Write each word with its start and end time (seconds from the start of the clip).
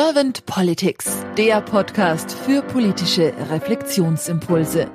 Servant 0.00 0.46
Politics, 0.46 1.26
der 1.36 1.60
Podcast 1.60 2.30
für 2.30 2.62
politische 2.62 3.34
Reflexionsimpulse. 3.50 4.88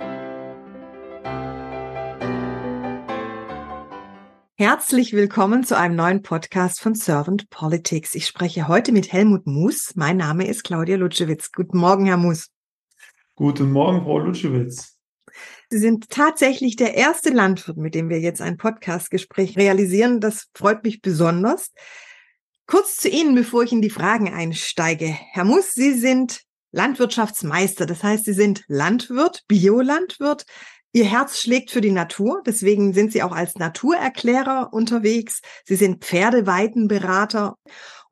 Herzlich 4.56 5.12
willkommen 5.12 5.66
zu 5.66 5.78
einem 5.78 5.98
neuen 5.98 6.22
Podcast 6.22 6.80
von 6.80 6.96
Servant 6.96 7.50
Politics. 7.50 8.16
Ich 8.16 8.28
spreche 8.28 8.70
heute 8.70 8.94
mit 8.94 9.12
Helmut 9.12 9.46
Mus. 9.46 9.92
Mein 9.96 10.16
Name 10.16 10.48
ist 10.48 10.64
Claudia 10.64 10.96
Lutschewitz. 10.96 11.52
Guten 11.52 11.80
Morgen, 11.80 12.06
Herr 12.06 12.16
Mus. 12.16 12.50
Guten 13.36 13.74
Morgen, 13.74 14.06
Frau 14.06 14.20
Lutschewitz. 14.20 14.98
Sie 15.70 15.80
sind 15.80 16.12
tatsächlich 16.12 16.78
der 16.78 16.94
erste 16.94 17.32
Landwirt, 17.32 17.76
mit 17.76 17.94
dem 17.94 18.08
wir 18.08 18.22
jetzt 18.22 18.40
ein 18.40 18.56
Podcastgespräch 18.56 19.58
realisieren. 19.58 20.22
Das 20.22 20.48
freut 20.56 20.86
mich 20.86 21.02
besonders. 21.02 21.74
Kurz 22.66 22.96
zu 22.96 23.10
Ihnen, 23.10 23.36
bevor 23.36 23.64
ich 23.64 23.74
in 23.74 23.82
die 23.82 23.90
Fragen 23.90 24.34
einsteige. 24.34 25.08
Herr 25.08 25.44
Muss, 25.44 25.72
Sie 25.72 25.94
sind 25.94 26.42
Landwirtschaftsmeister. 26.72 27.86
Das 27.86 28.04
heißt, 28.04 28.26
Sie 28.26 28.34
sind 28.34 28.64
Landwirt, 28.68 29.44
Biolandwirt. 29.48 30.46
Ihr 30.94 31.06
Herz 31.06 31.40
schlägt 31.40 31.72
für 31.72 31.82
die 31.82 31.92
Natur. 31.92 32.42
Deswegen 32.46 32.94
sind 32.94 33.12
Sie 33.12 33.22
auch 33.22 33.34
als 33.34 33.56
Naturerklärer 33.56 34.70
unterwegs. 34.72 35.42
Sie 35.66 35.76
sind 35.76 36.06
Pferdeweitenberater 36.06 37.56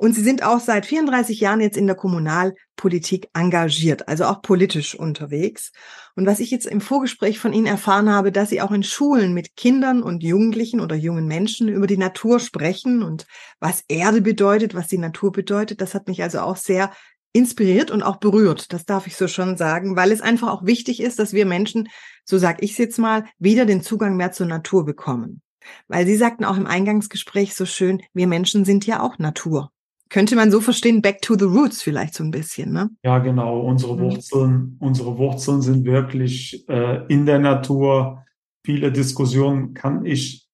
und 0.02 0.16
Sie 0.16 0.23
sind 0.23 0.41
auch 0.41 0.60
seit 0.60 0.88
34 0.88 1.40
Jahren 1.41 1.62
jetzt 1.62 1.78
in 1.78 1.86
der 1.86 1.96
Kommunalpolitik 1.96 3.30
engagiert, 3.36 4.08
also 4.08 4.26
auch 4.26 4.42
politisch 4.42 4.96
unterwegs. 4.96 5.72
Und 6.16 6.26
was 6.26 6.40
ich 6.40 6.50
jetzt 6.50 6.66
im 6.66 6.82
Vorgespräch 6.82 7.38
von 7.38 7.54
Ihnen 7.54 7.68
erfahren 7.68 8.09
habe, 8.09 8.32
dass 8.32 8.50
Sie 8.50 8.64
auch 8.64 8.72
in 8.72 8.82
Schulen 8.82 9.36
mit 9.36 9.56
Kindern 9.56 10.02
und 10.02 10.23
Jugendlichen 10.23 10.80
oder 10.80 10.95
jungen 10.95 11.28
Menschen 11.28 11.68
über 11.68 11.86
die 11.86 12.00
Natur 12.00 12.40
sprechen 12.40 13.04
und 13.04 13.28
was 13.59 13.84
Erde 13.90 14.22
bedeutet, 14.22 14.73
was 14.73 14.88
die 14.88 14.98
Natur 14.98 15.32
bedeutet, 15.32 15.82
das 15.82 15.94
hat 15.94 16.08
mich 16.08 16.23
also 16.23 16.40
auch 16.40 16.58
sehr 16.58 16.90
inspiriert 17.31 17.92
und 17.92 18.02
auch 18.02 18.18
berührt. 18.18 18.73
Das 18.73 18.86
darf 18.86 19.06
ich 19.06 19.16
so 19.16 19.28
schon 19.28 19.56
sagen, 19.56 19.95
weil 19.95 20.12
es 20.12 20.22
einfach 20.22 20.47
auch 20.47 20.66
wichtig 20.66 21.00
ist, 21.00 21.20
dass 21.20 21.31
wir 21.31 21.45
Menschen, 21.45 21.90
so 22.25 22.40
sage 22.40 22.66
ich 22.66 22.72
es 22.72 22.80
jetzt 22.80 22.97
mal, 22.97 23.25
wieder 23.38 23.68
den 23.68 23.84
Zugang 23.84 24.16
mehr 24.16 24.31
zur 24.31 24.47
Natur 24.47 24.84
bekommen. 24.84 25.44
Weil 25.88 26.08
Sie 26.08 26.16
sagten 26.16 26.44
auch 26.44 26.58
im 26.58 26.66
Eingangsgespräch 26.66 27.53
so 27.53 27.68
schön, 27.68 28.02
wir 28.14 28.25
Menschen 28.25 28.66
sind 28.66 28.88
ja 28.88 29.03
auch 29.03 29.20
Natur. 29.20 29.72
Könnte 30.12 30.36
man 30.36 30.52
so 30.52 30.59
verstehen, 30.59 31.02
back 31.02 31.22
to 31.22 31.36
the 31.40 31.45
roots 31.45 31.81
vielleicht 31.81 32.16
so 32.16 32.23
ein 32.26 32.31
bisschen, 32.31 32.73
ne? 32.73 32.90
Ja, 33.02 33.20
genau. 33.20 33.62
Unsere 33.62 33.95
mhm. 33.95 34.02
Wurzeln, 34.02 34.76
unsere 34.80 35.18
Wurzeln 35.18 35.62
sind 35.62 35.86
wirklich 35.86 36.68
äh, 36.68 37.06
in 37.08 37.26
der 37.26 37.40
Natur. 37.40 38.26
Viele 38.66 38.92
Diskussionen 38.92 39.73
kann 39.73 40.06
ich 40.06 40.50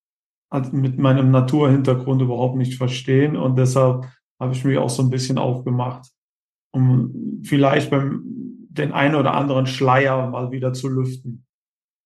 mit 0.72 1.00
meinem 1.00 1.32
Naturhintergrund 1.32 2.22
überhaupt 2.22 2.56
nicht 2.56 2.78
verstehen 2.78 3.36
und 3.36 3.58
deshalb 3.58 4.06
habe 4.40 4.54
ich 4.54 4.64
mich 4.64 4.78
auch 4.78 4.92
so 4.92 5.02
ein 5.02 5.10
bisschen 5.10 5.40
aufgemacht, 5.40 6.08
um 6.72 7.42
vielleicht 7.44 7.90
beim 7.90 8.22
den 8.70 8.92
einen 8.92 9.16
oder 9.16 9.34
anderen 9.34 9.66
Schleier 9.66 10.30
mal 10.30 10.52
wieder 10.52 10.72
zu 10.74 10.88
lüften. 10.88 11.46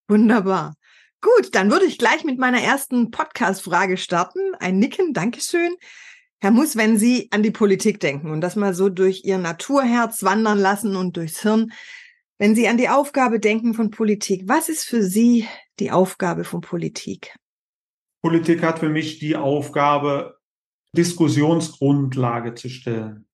Wunderbar. 0.07 0.75
Gut, 1.19 1.53
dann 1.53 1.69
würde 1.69 1.85
ich 1.85 1.97
gleich 1.97 2.23
mit 2.23 2.39
meiner 2.39 2.61
ersten 2.61 3.11
Podcast-Frage 3.11 3.97
starten. 3.97 4.39
Ein 4.59 4.79
Nicken, 4.79 5.13
Dankeschön. 5.13 5.75
Herr 6.43 6.49
Muss, 6.49 6.75
wenn 6.75 6.97
Sie 6.97 7.27
an 7.29 7.43
die 7.43 7.51
Politik 7.51 7.99
denken 7.99 8.31
und 8.31 8.41
das 8.41 8.55
mal 8.55 8.73
so 8.73 8.89
durch 8.89 9.23
Ihr 9.25 9.37
Naturherz 9.37 10.23
wandern 10.23 10.57
lassen 10.57 10.95
und 10.95 11.15
durchs 11.15 11.43
Hirn, 11.43 11.71
wenn 12.39 12.55
Sie 12.55 12.67
an 12.67 12.77
die 12.77 12.89
Aufgabe 12.89 13.39
denken 13.39 13.75
von 13.75 13.91
Politik, 13.91 14.45
was 14.47 14.67
ist 14.67 14.83
für 14.83 15.03
Sie 15.03 15.47
die 15.79 15.91
Aufgabe 15.91 16.43
von 16.43 16.61
Politik? 16.61 17.37
Politik 18.23 18.63
hat 18.63 18.79
für 18.79 18.89
mich 18.89 19.19
die 19.19 19.35
Aufgabe, 19.35 20.39
Diskussionsgrundlage 20.97 22.55
zu 22.55 22.69
stellen, 22.69 23.27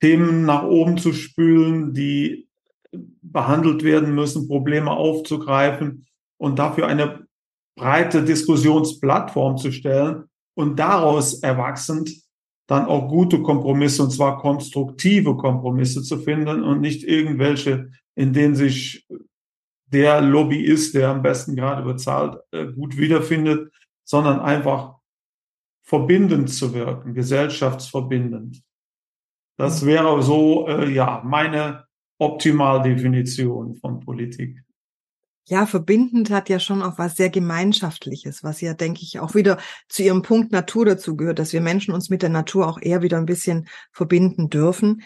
Themen 0.00 0.46
nach 0.46 0.64
oben 0.64 0.96
zu 0.96 1.12
spülen, 1.12 1.92
die 1.92 2.48
behandelt 3.20 3.84
werden 3.84 4.14
müssen, 4.14 4.48
Probleme 4.48 4.90
aufzugreifen 4.90 6.06
und 6.38 6.58
dafür 6.58 6.86
eine 6.86 7.26
breite 7.76 8.24
Diskussionsplattform 8.24 9.58
zu 9.58 9.70
stellen 9.70 10.24
und 10.54 10.78
daraus 10.78 11.42
erwachsend 11.42 12.23
dann 12.66 12.86
auch 12.86 13.08
gute 13.08 13.42
Kompromisse, 13.42 14.02
und 14.02 14.10
zwar 14.10 14.38
konstruktive 14.38 15.36
Kompromisse 15.36 16.02
zu 16.02 16.18
finden 16.18 16.62
und 16.62 16.80
nicht 16.80 17.04
irgendwelche, 17.04 17.90
in 18.14 18.32
denen 18.32 18.54
sich 18.54 19.06
der 19.86 20.20
Lobbyist, 20.20 20.94
der 20.94 21.10
am 21.10 21.22
besten 21.22 21.56
gerade 21.56 21.82
bezahlt, 21.82 22.38
äh, 22.52 22.66
gut 22.66 22.96
wiederfindet, 22.96 23.72
sondern 24.04 24.40
einfach 24.40 24.96
verbindend 25.82 26.50
zu 26.50 26.74
wirken, 26.74 27.14
gesellschaftsverbindend. 27.14 28.62
Das 29.56 29.82
mhm. 29.82 29.86
wäre 29.86 30.22
so, 30.22 30.66
äh, 30.66 30.90
ja, 30.90 31.22
meine 31.24 31.84
Optimaldefinition 32.18 33.76
von 33.76 34.00
Politik. 34.00 34.62
Ja, 35.46 35.66
verbindend 35.66 36.30
hat 36.30 36.48
ja 36.48 36.58
schon 36.58 36.82
auch 36.82 36.96
was 36.96 37.16
sehr 37.16 37.28
Gemeinschaftliches, 37.28 38.42
was 38.42 38.62
ja, 38.62 38.72
denke 38.72 39.02
ich, 39.02 39.20
auch 39.20 39.34
wieder 39.34 39.58
zu 39.88 40.02
Ihrem 40.02 40.22
Punkt 40.22 40.52
Natur 40.52 40.86
dazu 40.86 41.16
gehört, 41.16 41.38
dass 41.38 41.52
wir 41.52 41.60
Menschen 41.60 41.92
uns 41.92 42.08
mit 42.08 42.22
der 42.22 42.30
Natur 42.30 42.66
auch 42.66 42.80
eher 42.80 43.02
wieder 43.02 43.18
ein 43.18 43.26
bisschen 43.26 43.68
verbinden 43.92 44.48
dürfen. 44.48 45.02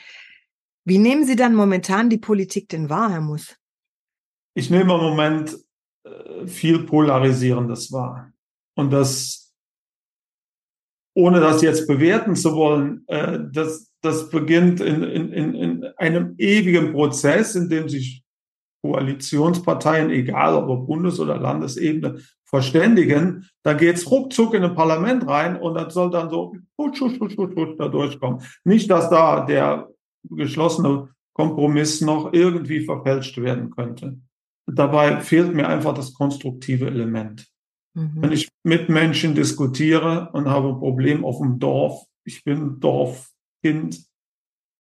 Wie 0.85 0.99
nehmen 0.99 1.25
Sie 1.27 1.35
dann 1.35 1.55
momentan 1.55 2.09
die 2.09 2.19
Politik 2.19 2.69
denn 2.69 2.89
wahr, 2.89 3.11
Herr 3.11 3.21
Muss? 3.21 3.57
Ich 4.55 4.71
nehme 4.71 4.95
im 4.95 5.01
Moment 5.01 5.59
äh, 6.05 6.47
viel 6.47 6.85
Polarisierendes 6.85 7.91
wahr. 7.91 8.33
Und 8.75 8.93
das, 8.93 9.53
ohne 11.15 11.41
das 11.41 11.63
jetzt 11.63 11.89
bewerten 11.89 12.37
zu 12.37 12.55
wollen, 12.55 13.03
äh, 13.09 13.41
das, 13.53 13.93
das 14.03 14.31
beginnt 14.31 14.81
in, 14.81 15.03
in, 15.03 15.55
in 15.55 15.85
einem 15.97 16.37
ewigen 16.39 16.93
Prozess, 16.93 17.57
in 17.57 17.69
dem 17.69 17.89
sich 17.89 18.23
Koalitionsparteien, 18.83 20.11
egal 20.11 20.55
ob 20.55 20.69
auf 20.69 20.87
Bundes- 20.87 21.21
oder 21.21 21.39
Landesebene, 21.39 22.19
verständigen, 22.45 23.47
dann 23.63 23.77
geht's 23.77 24.11
ruckzuck 24.11 24.55
in 24.55 24.65
ein 24.65 24.75
Parlament 24.75 25.27
rein 25.27 25.61
und 25.61 25.75
das 25.75 25.93
soll 25.93 26.11
dann 26.11 26.31
so 26.31 26.55
husch, 26.79 27.01
husch, 27.01 27.21
husch, 27.21 27.37
husch, 27.37 27.77
da 27.79 27.89
durchkommen. 27.89 28.41
Nicht, 28.65 28.91
dass 28.91 29.11
da 29.11 29.45
der 29.45 29.89
geschlossene 30.31 31.11
Kompromiss 31.35 32.01
noch 32.01 32.33
irgendwie 32.33 32.85
verfälscht 32.85 33.37
werden 33.39 33.71
könnte. 33.71 34.19
Dabei 34.67 35.21
fehlt 35.21 35.55
mir 35.55 35.69
einfach 35.69 35.95
das 35.95 36.15
konstruktive 36.15 36.87
Element. 36.87 37.47
Mhm. 37.95 38.17
Wenn 38.17 38.33
ich 38.33 38.49
mit 38.65 38.89
Menschen 38.89 39.35
diskutiere 39.35 40.31
und 40.33 40.49
habe 40.49 40.69
ein 40.69 40.79
Problem 40.79 41.25
auf 41.25 41.39
dem 41.39 41.59
Dorf, 41.59 42.05
ich 42.25 42.45
bin 42.45 42.81
Dorfkind, 42.81 44.05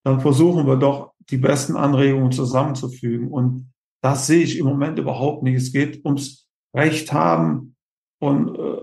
dann 0.04 0.20
versuchen 0.20 0.66
wir 0.66 0.76
doch 0.76 1.12
die 1.30 1.36
besten 1.36 1.76
Anregungen 1.76 2.32
zusammenzufügen. 2.32 3.28
Und 3.28 3.70
das 4.00 4.26
sehe 4.26 4.42
ich 4.42 4.58
im 4.58 4.66
Moment 4.66 4.98
überhaupt 4.98 5.42
nicht. 5.42 5.56
Es 5.56 5.72
geht 5.72 6.04
ums 6.04 6.48
Recht 6.74 7.12
haben 7.12 7.76
und 8.20 8.56
äh, 8.56 8.82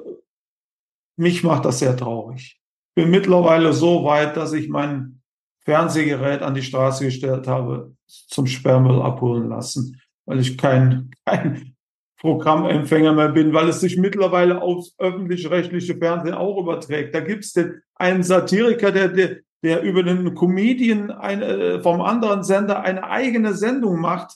mich 1.18 1.44
macht 1.44 1.66
das 1.66 1.80
sehr 1.80 1.96
traurig. 1.96 2.60
Ich 2.96 3.04
bin 3.04 3.12
mittlerweile 3.12 3.74
so 3.74 4.04
weit, 4.04 4.38
dass 4.38 4.54
ich 4.54 4.70
mein 4.70 5.22
Fernsehgerät 5.66 6.42
an 6.42 6.54
die 6.54 6.62
Straße 6.62 7.06
gestellt 7.06 7.48
habe, 7.48 7.96
zum 8.08 8.48
Sperrmüll 8.48 9.02
abholen 9.02 9.50
lassen, 9.50 10.00
weil 10.26 10.40
ich 10.40 10.58
kein, 10.58 11.12
kein 11.26 11.76
Programmempfänger 12.20 13.14
mehr 13.14 13.30
bin, 13.30 13.54
weil 13.54 13.70
es 13.70 13.82
sich 13.82 13.98
mittlerweile 13.98 14.62
aufs 14.62 14.96
öffentlich-rechtliche 14.98 15.98
Fernsehen 15.98 16.36
auch 16.36 16.60
überträgt. 16.60 17.14
Da 17.16 17.20
gibt 17.20 17.44
es 17.44 17.54
den 17.54 17.82
einen 17.96 18.24
Satiriker, 18.24 18.92
der, 18.92 19.10
der, 19.10 19.38
der 19.64 19.82
über 19.82 20.02
einen 20.02 20.36
Comedian 20.36 21.12
eine, 21.12 21.46
äh, 21.46 21.82
vom 21.82 22.02
anderen 22.02 22.44
Sender 22.44 22.82
eine 22.82 23.04
eigene 23.04 23.54
Sendung 23.54 24.00
macht, 24.00 24.36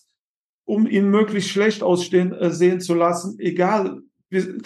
um 0.69 0.85
ihn 0.85 1.09
möglichst 1.09 1.49
schlecht 1.49 1.81
aussehen 1.81 2.31
äh, 2.31 2.51
sehen 2.51 2.79
zu 2.79 2.93
lassen, 2.93 3.39
egal. 3.39 4.01
Wir, 4.29 4.59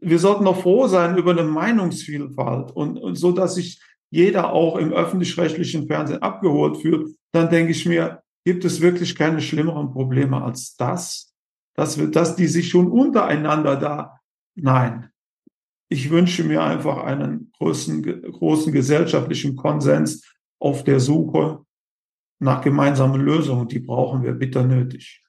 wir 0.00 0.18
sollten 0.18 0.44
doch 0.44 0.60
froh 0.60 0.88
sein 0.88 1.16
über 1.16 1.30
eine 1.30 1.44
Meinungsvielfalt 1.44 2.72
und, 2.72 2.98
und 2.98 3.14
so, 3.14 3.30
dass 3.30 3.54
sich 3.54 3.80
jeder 4.10 4.52
auch 4.52 4.76
im 4.76 4.92
öffentlich-rechtlichen 4.92 5.86
Fernsehen 5.86 6.22
abgeholt 6.22 6.78
fühlt, 6.78 7.16
dann 7.32 7.50
denke 7.50 7.70
ich 7.70 7.86
mir, 7.86 8.22
gibt 8.44 8.64
es 8.64 8.80
wirklich 8.80 9.14
keine 9.14 9.40
schlimmeren 9.40 9.92
Probleme 9.92 10.42
als 10.42 10.74
das, 10.76 11.32
dass 11.76 11.98
wir, 11.98 12.08
dass 12.08 12.34
die 12.34 12.48
sich 12.48 12.68
schon 12.68 12.90
untereinander 12.90 13.76
da, 13.76 14.18
nein. 14.56 15.10
Ich 15.88 16.10
wünsche 16.10 16.42
mir 16.42 16.62
einfach 16.62 17.04
einen 17.04 17.52
großen, 17.58 18.32
großen 18.32 18.72
gesellschaftlichen 18.72 19.54
Konsens 19.54 20.28
auf 20.58 20.82
der 20.82 20.98
Suche 20.98 21.64
nach 22.40 22.62
gemeinsamen 22.62 23.20
Lösungen. 23.20 23.68
Die 23.68 23.78
brauchen 23.80 24.22
wir 24.24 24.32
bitter 24.32 24.64
nötig. 24.64 25.23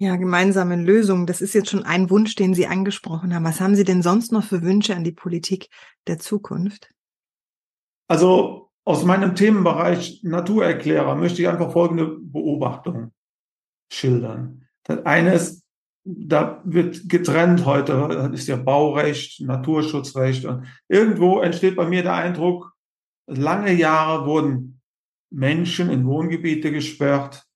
Ja, 0.00 0.14
gemeinsame 0.14 0.76
Lösungen. 0.76 1.26
Das 1.26 1.40
ist 1.40 1.54
jetzt 1.54 1.70
schon 1.70 1.82
ein 1.82 2.08
Wunsch, 2.08 2.36
den 2.36 2.54
Sie 2.54 2.68
angesprochen 2.68 3.34
haben. 3.34 3.44
Was 3.44 3.60
haben 3.60 3.74
Sie 3.74 3.84
denn 3.84 4.02
sonst 4.02 4.30
noch 4.30 4.44
für 4.44 4.62
Wünsche 4.62 4.94
an 4.94 5.02
die 5.02 5.12
Politik 5.12 5.68
der 6.06 6.18
Zukunft? 6.18 6.90
Also 8.06 8.70
aus 8.84 9.04
meinem 9.04 9.34
Themenbereich 9.34 10.20
Naturerklärer 10.22 11.16
möchte 11.16 11.42
ich 11.42 11.48
einfach 11.48 11.72
folgende 11.72 12.16
Beobachtung 12.20 13.12
schildern. 13.92 14.66
Das 14.84 15.04
eine 15.04 15.34
ist, 15.34 15.64
da 16.04 16.62
wird 16.64 17.08
getrennt 17.08 17.66
heute, 17.66 17.92
das 18.08 18.40
ist 18.40 18.48
ja 18.48 18.56
Baurecht, 18.56 19.40
Naturschutzrecht 19.40 20.46
und 20.46 20.66
irgendwo 20.88 21.40
entsteht 21.40 21.76
bei 21.76 21.86
mir 21.86 22.02
der 22.02 22.14
Eindruck, 22.14 22.72
lange 23.26 23.74
Jahre 23.74 24.26
wurden 24.26 24.80
Menschen 25.30 25.90
in 25.90 26.06
Wohngebiete 26.06 26.72
gesperrt, 26.72 27.47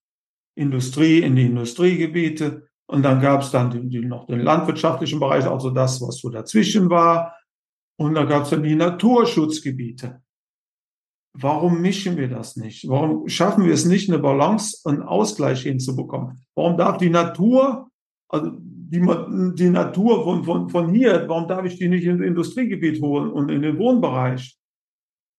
Industrie 0.55 1.21
in 1.21 1.37
die 1.37 1.47
Industriegebiete 1.47 2.67
und 2.87 3.03
dann 3.03 3.21
gab 3.21 3.43
es 3.43 3.51
dann 3.51 3.71
die, 3.71 3.89
die, 3.89 4.05
noch 4.05 4.27
den 4.27 4.41
landwirtschaftlichen 4.41 5.19
Bereich, 5.19 5.47
also 5.47 5.71
das, 5.71 6.01
was 6.03 6.19
so 6.19 6.29
dazwischen 6.29 6.91
war. 6.91 7.37
Und 7.99 8.15
dann 8.15 8.29
gab 8.29 8.43
es 8.45 8.51
dann 8.51 8.63
die 8.63 8.75
Naturschutzgebiete. 8.75 10.21
Warum 11.35 11.81
mischen 11.81 12.17
wir 12.19 12.29
das 12.29 12.57
nicht? 12.57 12.87
Warum 12.89 13.27
schaffen 13.29 13.65
wir 13.65 13.73
es 13.73 13.87
nicht, 13.87 14.11
eine 14.11 14.19
Balance, 14.19 14.81
einen 14.85 15.03
Ausgleich 15.03 15.63
hinzubekommen? 15.63 16.45
Warum 16.55 16.77
darf 16.77 16.99
die 16.99 17.09
Natur, 17.09 17.89
also 18.29 18.51
die, 18.59 19.01
die 19.55 19.71
Natur 19.71 20.25
von, 20.25 20.45
von, 20.45 20.69
von 20.69 20.93
hier, 20.93 21.25
warum 21.29 21.49
darf 21.49 21.65
ich 21.65 21.79
die 21.79 21.89
nicht 21.89 22.05
ins 22.05 22.21
Industriegebiet 22.21 23.01
holen 23.01 23.31
und 23.31 23.51
in 23.51 23.63
den 23.63 23.79
Wohnbereich? 23.79 24.59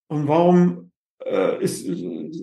Und 0.09 0.27
warum 0.27 0.91
ist, 1.63 1.85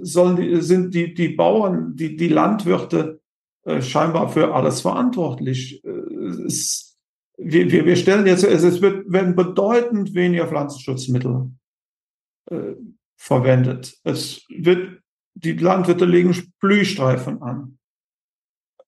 sollen 0.02 0.62
sind 0.62 0.94
die, 0.94 1.14
die 1.14 1.30
Bauern, 1.30 1.96
die, 1.96 2.16
die 2.16 2.28
Landwirte 2.28 3.20
äh, 3.64 3.82
scheinbar 3.82 4.28
für 4.28 4.54
alles 4.54 4.80
verantwortlich? 4.80 5.84
Äh, 5.84 5.90
es, 6.46 6.98
wir, 7.36 7.70
wir, 7.70 7.86
wir 7.86 7.96
stellen 7.96 8.26
jetzt, 8.26 8.44
es 8.44 8.82
wird, 8.82 9.10
werden 9.10 9.34
bedeutend 9.34 10.14
weniger 10.14 10.46
Pflanzenschutzmittel 10.46 11.50
äh, 12.50 12.74
verwendet. 13.16 13.98
Es 14.04 14.44
wird, 14.48 15.00
die 15.34 15.52
Landwirte 15.52 16.04
legen 16.04 16.34
Blühstreifen 16.60 17.42
an, 17.42 17.78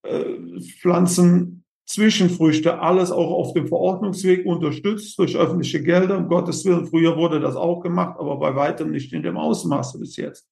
äh, 0.03 0.61
pflanzen 0.81 1.62
Zwischenfrüchte, 1.93 2.81
alles 2.81 3.11
auch 3.11 3.31
auf 3.31 3.53
dem 3.53 3.69
Verordnungsweg 3.69 4.47
unterstützt 4.47 5.19
durch 5.19 5.37
öffentliche 5.37 5.83
Gelder. 5.83 6.19
Um 6.19 6.29
Gottes 6.29 6.65
Willen, 6.65 6.87
früher 6.87 7.17
wurde 7.17 7.41
das 7.41 7.55
auch 7.55 7.81
gemacht, 7.81 8.19
aber 8.19 8.39
bei 8.39 8.57
weitem 8.57 8.91
nicht 8.91 9.13
in 9.13 9.23
dem 9.23 9.37
Ausmaße 9.37 9.99
bis 9.99 10.17
jetzt. 10.17 10.49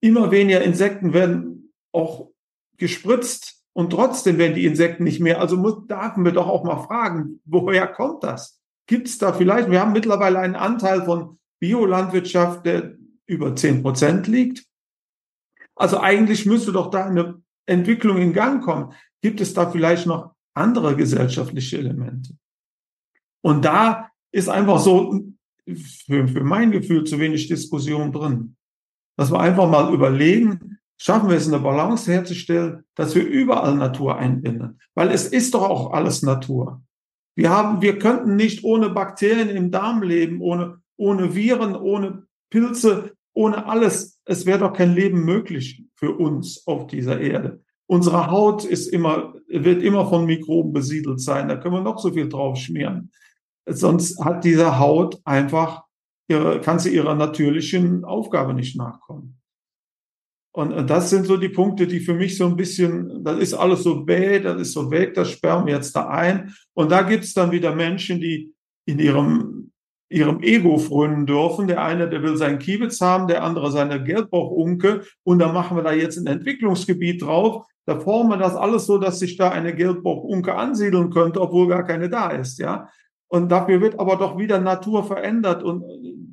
Immer 0.00 0.30
weniger 0.30 0.62
Insekten 0.62 1.12
werden 1.12 1.72
auch 1.92 2.30
gespritzt 2.76 3.62
und 3.72 3.90
trotzdem 3.90 4.38
werden 4.38 4.54
die 4.54 4.66
Insekten 4.66 5.04
nicht 5.04 5.20
mehr. 5.20 5.40
Also 5.40 5.56
muss, 5.56 5.86
darf 5.86 6.16
wir 6.16 6.32
doch 6.32 6.48
auch 6.48 6.64
mal 6.64 6.82
fragen, 6.82 7.40
woher 7.44 7.86
kommt 7.86 8.24
das? 8.24 8.60
Gibt 8.86 9.06
es 9.06 9.18
da 9.18 9.32
vielleicht, 9.32 9.70
wir 9.70 9.80
haben 9.80 9.92
mittlerweile 9.92 10.40
einen 10.40 10.56
Anteil 10.56 11.04
von 11.04 11.38
Biolandwirtschaft, 11.60 12.66
der 12.66 12.96
über 13.26 13.54
zehn 13.54 13.82
Prozent 13.82 14.26
liegt. 14.26 14.64
Also 15.76 16.00
eigentlich 16.00 16.46
müsste 16.46 16.72
doch 16.72 16.90
da 16.90 17.04
eine 17.04 17.40
Entwicklung 17.66 18.16
in 18.16 18.32
Gang 18.32 18.64
kommen. 18.64 18.92
Gibt 19.22 19.40
es 19.40 19.54
da 19.54 19.70
vielleicht 19.70 20.06
noch 20.06 20.34
andere 20.60 20.96
gesellschaftliche 20.96 21.78
Elemente? 21.78 22.34
Und 23.42 23.64
da 23.64 24.10
ist 24.32 24.48
einfach 24.48 24.78
so 24.78 25.24
für, 26.06 26.28
für 26.28 26.44
mein 26.44 26.70
Gefühl 26.70 27.04
zu 27.04 27.18
wenig 27.18 27.48
Diskussion 27.48 28.12
drin. 28.12 28.56
Dass 29.16 29.30
wir 29.30 29.40
einfach 29.40 29.68
mal 29.68 29.92
überlegen, 29.92 30.78
schaffen 30.96 31.28
wir 31.28 31.36
es 31.36 31.48
eine 31.48 31.58
Balance 31.58 32.10
herzustellen, 32.10 32.84
dass 32.94 33.14
wir 33.14 33.26
überall 33.26 33.74
Natur 33.74 34.16
einbinden. 34.18 34.78
Weil 34.94 35.10
es 35.10 35.26
ist 35.26 35.54
doch 35.54 35.62
auch 35.62 35.92
alles 35.92 36.22
Natur. 36.22 36.82
Wir 37.34 37.50
haben, 37.50 37.80
wir 37.80 37.98
könnten 37.98 38.36
nicht 38.36 38.64
ohne 38.64 38.90
Bakterien 38.90 39.48
im 39.48 39.70
Darm 39.70 40.02
leben, 40.02 40.40
ohne, 40.40 40.82
ohne 40.96 41.34
Viren, 41.34 41.74
ohne 41.74 42.26
Pilze, 42.50 43.14
ohne 43.32 43.66
alles, 43.66 44.20
es 44.24 44.44
wäre 44.44 44.58
doch 44.58 44.72
kein 44.72 44.94
Leben 44.94 45.24
möglich 45.24 45.84
für 45.94 46.12
uns 46.12 46.66
auf 46.66 46.86
dieser 46.88 47.20
Erde. 47.20 47.62
Unsere 47.90 48.30
Haut 48.30 48.64
ist 48.64 48.86
immer, 48.86 49.34
wird 49.48 49.82
immer 49.82 50.08
von 50.08 50.24
Mikroben 50.24 50.72
besiedelt 50.72 51.20
sein. 51.20 51.48
Da 51.48 51.56
können 51.56 51.74
wir 51.74 51.80
noch 51.80 51.98
so 51.98 52.12
viel 52.12 52.28
drauf 52.28 52.56
schmieren. 52.56 53.10
Sonst 53.66 54.24
hat 54.24 54.44
diese 54.44 54.78
Haut 54.78 55.20
einfach 55.24 55.82
ihre, 56.28 56.60
kann 56.60 56.78
sie 56.78 56.94
ihrer 56.94 57.16
natürlichen 57.16 58.04
Aufgabe 58.04 58.54
nicht 58.54 58.76
nachkommen. 58.76 59.40
Und 60.52 60.88
das 60.88 61.10
sind 61.10 61.26
so 61.26 61.36
die 61.36 61.48
Punkte, 61.48 61.88
die 61.88 61.98
für 61.98 62.14
mich 62.14 62.36
so 62.36 62.46
ein 62.46 62.54
bisschen, 62.54 63.24
das 63.24 63.40
ist 63.40 63.54
alles 63.54 63.82
so 63.82 64.04
bäh, 64.04 64.38
das 64.38 64.60
ist 64.60 64.72
so 64.72 64.88
weg, 64.92 65.14
das 65.14 65.32
sperren 65.32 65.66
wir 65.66 65.74
jetzt 65.74 65.96
da 65.96 66.06
ein. 66.10 66.54
Und 66.74 66.92
da 66.92 67.02
gibt 67.02 67.24
es 67.24 67.34
dann 67.34 67.50
wieder 67.50 67.74
Menschen, 67.74 68.20
die 68.20 68.54
in 68.86 69.00
ihrem 69.00 69.72
ihrem 70.10 70.42
Ego 70.42 70.76
frönen 70.78 71.24
dürfen. 71.24 71.68
Der 71.68 71.82
eine, 71.82 72.08
der 72.08 72.22
will 72.22 72.36
seinen 72.36 72.58
Kiebitz 72.58 73.00
haben, 73.00 73.28
der 73.28 73.42
andere 73.42 73.70
seine 73.70 74.02
Geldbauchunke. 74.02 75.02
Und 75.22 75.38
dann 75.38 75.54
machen 75.54 75.76
wir 75.76 75.84
da 75.84 75.92
jetzt 75.92 76.18
ein 76.18 76.26
Entwicklungsgebiet 76.26 77.22
drauf. 77.22 77.64
Da 77.86 77.98
formen 77.98 78.30
wir 78.30 78.36
das 78.36 78.54
alles 78.54 78.86
so, 78.86 78.98
dass 78.98 79.20
sich 79.20 79.36
da 79.36 79.50
eine 79.50 79.74
Geldbauchunke 79.74 80.54
ansiedeln 80.54 81.10
könnte, 81.10 81.40
obwohl 81.40 81.68
gar 81.68 81.84
keine 81.84 82.08
da 82.08 82.28
ist, 82.28 82.58
ja. 82.58 82.88
Und 83.28 83.50
dafür 83.50 83.80
wird 83.80 83.98
aber 83.98 84.16
doch 84.16 84.36
wieder 84.38 84.60
Natur 84.60 85.04
verändert. 85.04 85.62
Und 85.62 85.84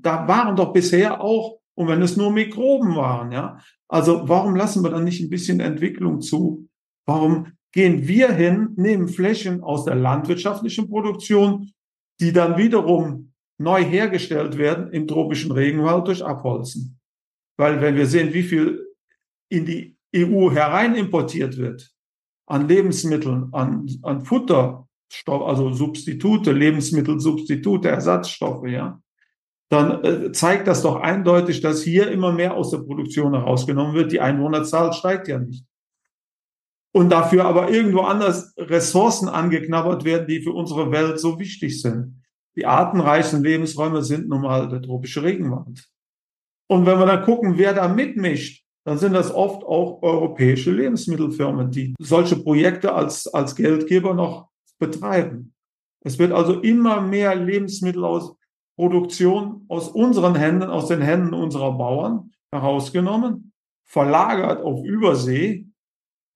da 0.01 0.27
waren 0.27 0.55
doch 0.55 0.73
bisher 0.73 1.21
auch, 1.21 1.59
und 1.75 1.87
wenn 1.87 2.01
es 2.01 2.17
nur 2.17 2.31
Mikroben 2.31 2.95
waren, 2.95 3.31
ja. 3.31 3.59
Also 3.87 4.27
warum 4.27 4.55
lassen 4.55 4.83
wir 4.83 4.89
dann 4.89 5.03
nicht 5.03 5.21
ein 5.21 5.29
bisschen 5.29 5.59
Entwicklung 5.59 6.21
zu? 6.21 6.67
Warum 7.05 7.53
gehen 7.71 8.07
wir 8.07 8.31
hin, 8.31 8.69
nehmen 8.75 9.07
Flächen 9.07 9.61
aus 9.61 9.85
der 9.85 9.95
landwirtschaftlichen 9.95 10.89
Produktion, 10.89 11.69
die 12.19 12.33
dann 12.33 12.57
wiederum 12.57 13.31
neu 13.57 13.83
hergestellt 13.83 14.57
werden 14.57 14.91
im 14.91 15.07
tropischen 15.07 15.51
Regenwald 15.51 16.07
durch 16.07 16.23
Abholzen. 16.23 16.99
Weil 17.57 17.81
wenn 17.81 17.95
wir 17.95 18.05
sehen, 18.05 18.33
wie 18.33 18.43
viel 18.43 18.85
in 19.49 19.65
die 19.65 19.97
EU 20.15 20.51
herein 20.51 20.95
importiert 20.95 21.57
wird, 21.57 21.91
an 22.45 22.67
Lebensmitteln, 22.67 23.49
an, 23.51 23.87
an 24.03 24.23
Futterstoff, 24.23 24.87
also 25.41 25.73
Substitute, 25.73 26.51
Lebensmittelsubstitute, 26.51 27.89
Ersatzstoffe, 27.89 28.67
ja, 28.67 29.01
dann 29.69 30.03
äh, 30.03 30.31
zeigt 30.31 30.67
das 30.67 30.81
doch 30.81 30.95
eindeutig, 30.97 31.59
dass 31.59 31.83
hier 31.83 32.09
immer 32.09 32.31
mehr 32.31 32.55
aus 32.55 32.71
der 32.71 32.77
Produktion 32.77 33.33
herausgenommen 33.33 33.95
wird. 33.95 34.13
Die 34.13 34.21
Einwohnerzahl 34.21 34.93
steigt 34.93 35.27
ja 35.27 35.39
nicht. 35.39 35.65
Und 36.93 37.09
dafür 37.09 37.45
aber 37.45 37.69
irgendwo 37.69 38.01
anders 38.01 38.53
Ressourcen 38.57 39.27
angeknabbert 39.27 40.05
werden, 40.05 40.27
die 40.27 40.41
für 40.41 40.53
unsere 40.53 40.91
Welt 40.91 41.19
so 41.19 41.37
wichtig 41.37 41.81
sind 41.81 42.21
die 42.57 42.65
artenreichen 42.65 43.43
Lebensräume 43.43 44.01
sind 44.01 44.27
nun 44.27 44.41
mal 44.41 44.67
der 44.67 44.81
tropische 44.81 45.21
Regenwald. 45.21 45.87
Und 46.67 46.85
wenn 46.85 46.99
wir 46.99 47.05
dann 47.05 47.23
gucken, 47.23 47.57
wer 47.57 47.73
da 47.73 47.87
mitmischt, 47.87 48.65
dann 48.83 48.97
sind 48.97 49.13
das 49.13 49.33
oft 49.33 49.63
auch 49.63 50.01
europäische 50.01 50.71
Lebensmittelfirmen, 50.71 51.71
die 51.71 51.93
solche 51.99 52.35
Projekte 52.35 52.93
als, 52.93 53.27
als 53.27 53.55
Geldgeber 53.55 54.13
noch 54.13 54.49
betreiben. 54.79 55.53
Es 56.03 56.17
wird 56.17 56.31
also 56.31 56.61
immer 56.61 57.01
mehr 57.01 57.35
Lebensmittel 57.35 58.03
aus 58.03 58.35
Produktion 58.75 59.65
aus 59.67 59.89
unseren 59.89 60.35
Händen, 60.35 60.69
aus 60.69 60.87
den 60.87 61.01
Händen 61.01 61.33
unserer 61.33 61.77
Bauern 61.77 62.31
herausgenommen, 62.51 63.51
verlagert 63.85 64.63
auf 64.63 64.83
Übersee. 64.83 65.67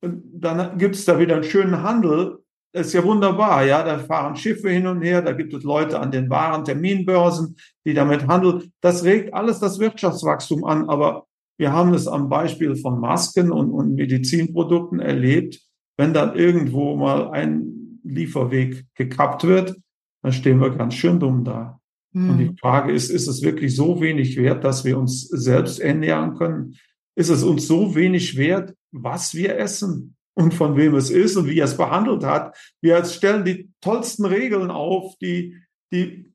Und 0.01 0.23
dann 0.33 0.77
gibt 0.77 0.95
es 0.95 1.05
da 1.05 1.19
wieder 1.19 1.35
einen 1.35 1.43
schönen 1.43 1.83
Handel 1.83 2.40
das 2.73 2.87
ist 2.87 2.93
ja 2.93 3.03
wunderbar, 3.03 3.65
ja, 3.65 3.83
da 3.83 3.99
fahren 3.99 4.35
Schiffe 4.35 4.69
hin 4.69 4.87
und 4.87 5.01
her, 5.01 5.21
da 5.21 5.33
gibt 5.33 5.53
es 5.53 5.63
Leute 5.63 5.99
an 5.99 6.11
den 6.11 6.29
wahren 6.29 6.63
Terminbörsen, 6.63 7.57
die 7.85 7.93
damit 7.93 8.27
handeln. 8.27 8.71
Das 8.79 9.03
regt 9.03 9.33
alles 9.33 9.59
das 9.59 9.79
Wirtschaftswachstum 9.79 10.63
an, 10.63 10.87
aber 10.87 11.25
wir 11.57 11.73
haben 11.73 11.93
es 11.93 12.07
am 12.07 12.29
Beispiel 12.29 12.75
von 12.75 12.99
Masken 12.99 13.51
und, 13.51 13.71
und 13.71 13.95
Medizinprodukten 13.95 14.99
erlebt. 14.99 15.61
Wenn 15.97 16.13
dann 16.13 16.35
irgendwo 16.35 16.95
mal 16.95 17.29
ein 17.31 17.99
Lieferweg 18.03 18.85
gekappt 18.95 19.43
wird, 19.43 19.75
dann 20.23 20.31
stehen 20.31 20.59
wir 20.59 20.71
ganz 20.71 20.93
schön 20.93 21.19
dumm 21.19 21.43
da. 21.43 21.79
Mhm. 22.13 22.29
Und 22.29 22.37
die 22.37 22.47
hm. 22.47 22.57
Frage 22.57 22.91
ist, 22.91 23.09
ist 23.09 23.27
es 23.27 23.41
wirklich 23.41 23.75
so 23.75 24.01
wenig 24.01 24.37
wert, 24.37 24.63
dass 24.63 24.85
wir 24.85 24.97
uns 24.97 25.27
selbst 25.27 25.79
ernähren 25.79 26.35
können? 26.35 26.75
Ist 27.15 27.29
es 27.29 27.43
uns 27.43 27.67
so 27.67 27.95
wenig 27.95 28.37
wert, 28.37 28.73
was 28.91 29.35
wir 29.35 29.57
essen? 29.57 30.15
Und 30.41 30.53
von 30.53 30.75
wem 30.75 30.95
es 30.95 31.09
ist 31.09 31.37
und 31.37 31.47
wie 31.47 31.59
er 31.59 31.65
es 31.65 31.77
behandelt 31.77 32.23
hat. 32.23 32.57
Wir 32.81 33.03
stellen 33.05 33.45
die 33.45 33.69
tollsten 33.81 34.25
Regeln 34.25 34.71
auf, 34.71 35.15
die, 35.19 35.57
die 35.93 36.33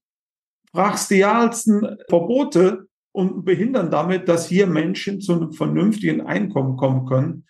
brachialsten 0.72 1.98
Verbote 2.08 2.86
und 3.12 3.44
behindern 3.44 3.90
damit, 3.90 4.28
dass 4.28 4.48
hier 4.48 4.66
Menschen 4.66 5.20
zu 5.20 5.32
einem 5.34 5.52
vernünftigen 5.52 6.20
Einkommen 6.20 6.76
kommen 6.76 7.06
können, 7.06 7.46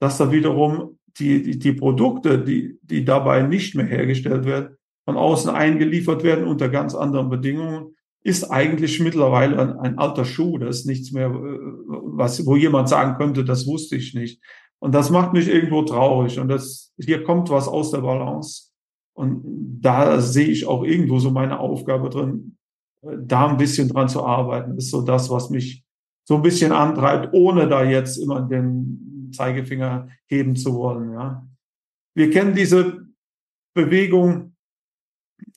dass 0.00 0.18
da 0.18 0.32
wiederum 0.32 0.98
die, 1.18 1.42
die, 1.42 1.58
die 1.58 1.72
Produkte, 1.72 2.38
die, 2.38 2.78
die 2.82 3.04
dabei 3.04 3.42
nicht 3.42 3.74
mehr 3.74 3.86
hergestellt 3.86 4.44
werden, 4.44 4.76
von 5.04 5.16
außen 5.16 5.50
eingeliefert 5.50 6.24
werden 6.24 6.46
unter 6.46 6.68
ganz 6.68 6.94
anderen 6.94 7.28
Bedingungen, 7.28 7.94
ist 8.24 8.50
eigentlich 8.50 9.00
mittlerweile 9.00 9.58
ein, 9.58 9.78
ein 9.78 9.98
alter 9.98 10.24
Schuh. 10.24 10.58
Das 10.58 10.80
ist 10.80 10.86
nichts 10.86 11.12
mehr, 11.12 11.26
äh, 11.26 11.30
was, 11.30 12.44
wo 12.46 12.56
jemand 12.56 12.88
sagen 12.88 13.16
könnte, 13.16 13.44
das 13.44 13.66
wusste 13.66 13.96
ich 13.96 14.14
nicht. 14.14 14.42
Und 14.80 14.94
das 14.94 15.10
macht 15.10 15.32
mich 15.32 15.48
irgendwo 15.48 15.82
traurig. 15.82 16.38
Und 16.38 16.48
das, 16.48 16.92
hier 16.98 17.24
kommt 17.24 17.50
was 17.50 17.68
aus 17.68 17.90
der 17.90 18.00
Balance. 18.00 18.70
Und 19.16 19.42
da 19.80 20.20
sehe 20.20 20.48
ich 20.48 20.66
auch 20.66 20.84
irgendwo 20.84 21.18
so 21.18 21.30
meine 21.30 21.58
Aufgabe 21.60 22.10
drin, 22.10 22.56
da 23.02 23.48
ein 23.48 23.56
bisschen 23.56 23.88
dran 23.88 24.08
zu 24.08 24.24
arbeiten. 24.24 24.76
Ist 24.76 24.90
so 24.90 25.02
das, 25.02 25.30
was 25.30 25.50
mich 25.50 25.84
so 26.26 26.36
ein 26.36 26.42
bisschen 26.42 26.72
antreibt, 26.72 27.32
ohne 27.32 27.68
da 27.68 27.84
jetzt 27.84 28.16
immer 28.16 28.42
den 28.42 29.30
Zeigefinger 29.34 30.08
heben 30.26 30.56
zu 30.56 30.74
wollen. 30.74 31.12
Ja. 31.12 31.46
Wir 32.14 32.30
kennen 32.30 32.54
diese 32.54 33.06
Bewegung 33.74 34.54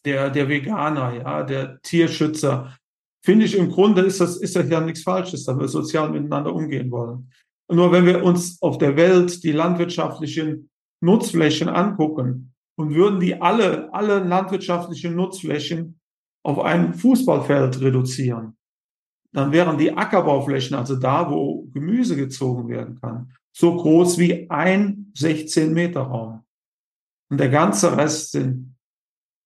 der, 0.06 0.30
der 0.30 0.50
Veganer, 0.50 1.14
ja, 1.14 1.44
der 1.44 1.82
Tierschützer. 1.82 2.76
finde 3.24 3.46
ich 3.46 3.58
im 3.58 3.70
Grunde 3.70 4.02
ist 4.02 4.20
das, 4.22 4.38
ist 4.38 4.56
das 4.56 4.70
ja 4.70 4.82
nichts 4.82 5.04
Falsches, 5.04 5.46
da 5.46 5.58
wir 5.58 5.68
sozial 5.68 6.10
miteinander 6.10 6.54
umgehen 6.54 6.92
wollen. 6.92 7.32
Nur 7.70 7.92
wenn 7.92 8.06
wir 8.06 8.24
uns 8.24 8.62
auf 8.62 8.78
der 8.78 8.96
Welt 8.96 9.44
die 9.44 9.52
landwirtschaftlichen 9.52 10.70
Nutzflächen 11.02 11.70
angucken 11.70 12.54
und 12.76 12.96
würden 12.96 13.20
die 13.20 13.42
alle, 13.42 13.94
alle 13.94 14.20
landwirtschaftlichen 14.20 15.16
Nutzflächen 15.16 16.00
auf 16.44 16.60
ein 16.60 16.94
Fußballfeld 16.94 17.82
reduzieren, 17.82 18.58
dann 19.34 19.52
wären 19.52 19.78
die 19.78 19.92
Ackerbauflächen, 19.92 20.76
also 20.76 20.96
da, 20.96 21.30
wo 21.30 21.64
Gemüse 21.74 22.16
gezogen 22.16 22.70
werden 22.70 23.00
kann, 23.00 23.34
so 23.52 23.76
groß 23.76 24.18
wie 24.18 24.50
ein 24.50 25.12
16 25.16 25.74
Meter 25.74 26.02
Raum. 26.02 26.44
Und 27.30 27.40
der 27.40 27.50
ganze 27.50 27.98
Rest 27.98 28.32
sind 28.32 28.76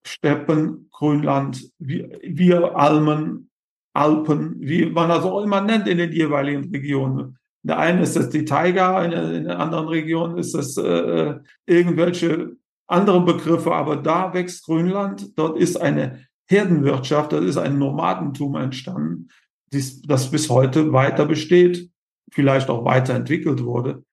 Steppen, 0.06 0.90
Grünland, 0.92 1.72
wir 1.80 2.76
Almen, 2.76 3.50
Alpen, 3.94 4.56
wie 4.60 4.86
man 4.86 5.10
das 5.10 5.24
auch 5.24 5.42
immer 5.42 5.62
nennt 5.62 5.88
in 5.88 5.98
den 5.98 6.12
jeweiligen 6.12 6.70
Regionen. 6.72 7.38
In 7.64 7.68
der 7.68 7.80
einen 7.80 8.02
ist 8.02 8.16
das 8.16 8.30
die 8.30 8.46
Taiga, 8.46 9.04
in, 9.04 9.12
in 9.12 9.44
der 9.46 9.60
anderen 9.60 9.88
Region 9.88 10.38
ist 10.38 10.54
das 10.54 10.78
äh, 10.78 10.84
äh, 10.84 11.40
irgendwelche 11.66 12.56
andere 12.88 13.22
Begriffe, 13.22 13.74
aber 13.74 13.98
da 13.98 14.34
wächst 14.34 14.66
Grünland, 14.66 15.38
dort 15.38 15.58
ist 15.58 15.80
eine 15.80 16.26
Herdenwirtschaft, 16.50 17.32
das 17.32 17.46
ist 17.46 17.58
ein 17.58 17.78
Nomadentum 17.78 18.56
entstanden, 18.56 19.30
dies, 19.72 20.02
das 20.02 20.30
bis 20.30 20.50
heute 20.50 20.92
weiter 20.92 21.26
besteht, 21.26 21.90
vielleicht 22.32 22.70
auch 22.70 22.84
weiterentwickelt 22.84 23.64
wurde, 23.64 24.04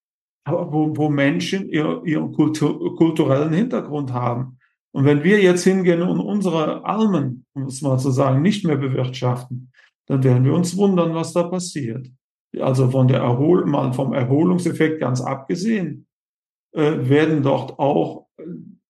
aber 0.45 0.73
wo, 0.73 0.97
wo 0.97 1.09
Menschen 1.09 1.69
ihr, 1.69 2.03
ihren 2.05 2.33
Kultur, 2.33 2.95
kulturellen 2.97 3.53
Hintergrund 3.53 4.13
haben. 4.13 4.59
Und 4.93 5.05
wenn 5.05 5.25
wir 5.25 5.41
jetzt 5.41 5.65
hingehen 5.65 6.03
und 6.03 6.21
unsere 6.21 6.85
Almen, 6.85 7.45
um 7.55 7.65
es 7.65 7.83
mal 7.83 7.99
zu 7.99 8.11
sagen, 8.11 8.43
nicht 8.43 8.65
mehr 8.65 8.77
bewirtschaften, 8.77 9.73
dann 10.07 10.25
werden 10.25 10.45
wir 10.45 10.55
uns 10.55 10.77
wundern, 10.77 11.15
was 11.15 11.33
da 11.33 11.43
passiert. 11.43 12.09
Also 12.61 12.91
von 12.91 13.09
der 13.09 13.21
Erhol 13.21 13.67
mal 13.67 13.93
vom 13.93 14.13
Erholungseffekt 14.13 15.01
ganz 15.01 15.21
abgesehen, 15.21 16.07
äh, 16.73 17.09
werden 17.09 17.43
dort 17.43 17.79
auch 17.79 18.27
äh, 18.39 18.45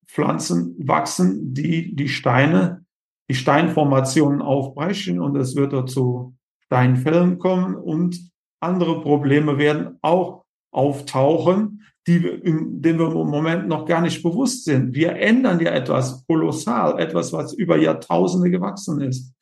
Pflanzen 0.07 0.75
wachsen, 0.79 1.53
die 1.53 1.95
die 1.95 2.09
Steine, 2.09 2.85
die 3.29 3.35
Steinformationen 3.35 4.41
aufbrechen 4.41 5.19
und 5.19 5.35
es 5.35 5.55
wird 5.55 5.73
dazu 5.73 6.35
Steinfällen 6.65 7.37
kommen 7.37 7.75
und 7.75 8.31
andere 8.59 9.01
Probleme 9.01 9.57
werden 9.57 9.97
auch 10.01 10.45
auftauchen, 10.71 11.83
die 12.07 12.21
denen 12.21 12.99
wir 12.99 13.11
im 13.11 13.27
Moment 13.27 13.67
noch 13.67 13.85
gar 13.85 14.01
nicht 14.01 14.23
bewusst 14.23 14.65
sind. 14.65 14.93
Wir 14.93 15.15
ändern 15.15 15.59
ja 15.59 15.71
etwas 15.71 16.25
kolossal, 16.25 16.99
etwas, 16.99 17.33
was 17.33 17.53
über 17.53 17.77
Jahrtausende 17.77 18.49
gewachsen 18.49 19.01
ist. 19.01 19.33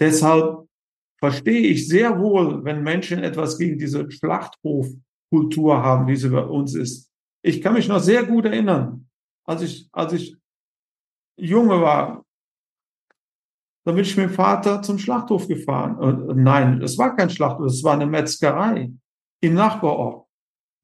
Deshalb 0.00 0.66
verstehe 1.22 1.68
ich 1.68 1.86
sehr 1.86 2.18
wohl, 2.18 2.64
wenn 2.64 2.82
Menschen 2.82 3.22
etwas 3.22 3.56
gegen 3.56 3.78
diese 3.78 4.10
Schlachthofkultur 4.10 5.80
haben, 5.80 6.08
wie 6.08 6.16
sie 6.16 6.30
bei 6.30 6.44
uns 6.44 6.74
ist. 6.74 7.12
Ich 7.42 7.62
kann 7.62 7.74
mich 7.74 7.86
noch 7.86 8.00
sehr 8.00 8.24
gut 8.24 8.44
erinnern, 8.44 9.08
als 9.46 9.62
ich, 9.62 9.88
als 9.92 10.14
ich 10.14 10.36
Junge 11.38 11.80
war, 11.80 12.24
da 13.84 13.92
bin 13.92 14.02
ich 14.02 14.16
mit 14.16 14.30
dem 14.30 14.34
Vater 14.34 14.82
zum 14.82 14.98
Schlachthof 14.98 15.46
gefahren. 15.46 15.96
Und 15.96 16.42
nein, 16.42 16.82
es 16.82 16.98
war 16.98 17.14
kein 17.14 17.30
Schlachthof, 17.30 17.66
es 17.66 17.84
war 17.84 17.94
eine 17.94 18.06
Metzgerei 18.06 18.92
im 19.40 19.54
Nachbarort. 19.54 20.26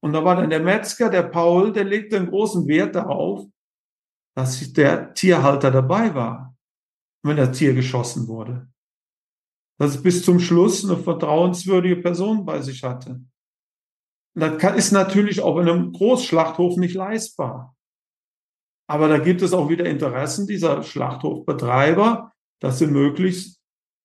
Und 0.01 0.13
da 0.13 0.23
war 0.23 0.37
dann 0.37 0.49
der 0.49 0.61
Metzger, 0.61 1.09
der 1.09 1.23
Paul, 1.23 1.73
der 1.73 1.83
legte 1.83 2.15
einen 2.15 2.29
großen 2.29 2.65
Wert 2.65 2.95
darauf, 2.95 3.45
dass 4.37 4.71
der 4.71 5.13
Tierhalter 5.13 5.69
dabei 5.69 6.15
war, 6.15 6.55
wenn 7.23 7.35
das 7.35 7.57
Tier 7.57 7.73
geschossen 7.73 8.27
wurde. 8.29 8.69
Dass 9.79 9.95
es 9.95 10.03
bis 10.03 10.23
zum 10.23 10.39
Schluss 10.39 10.83
eine 10.83 10.97
vertrauenswürdige 10.97 11.95
Person 11.97 12.45
bei 12.45 12.61
sich 12.61 12.83
hatte. 12.83 13.21
Das 14.35 14.75
ist 14.75 14.91
natürlich 14.91 15.41
auch 15.41 15.57
in 15.57 15.69
einem 15.69 15.91
Großschlachthof 15.93 16.77
nicht 16.77 16.95
leistbar. 16.95 17.75
Aber 18.89 19.07
da 19.07 19.19
gibt 19.19 19.41
es 19.41 19.53
auch 19.53 19.69
wieder 19.69 19.85
Interessen 19.85 20.47
dieser 20.47 20.83
Schlachthofbetreiber, 20.83 22.33
dass 22.59 22.79
sie 22.79 22.87
möglichst, 22.87 23.61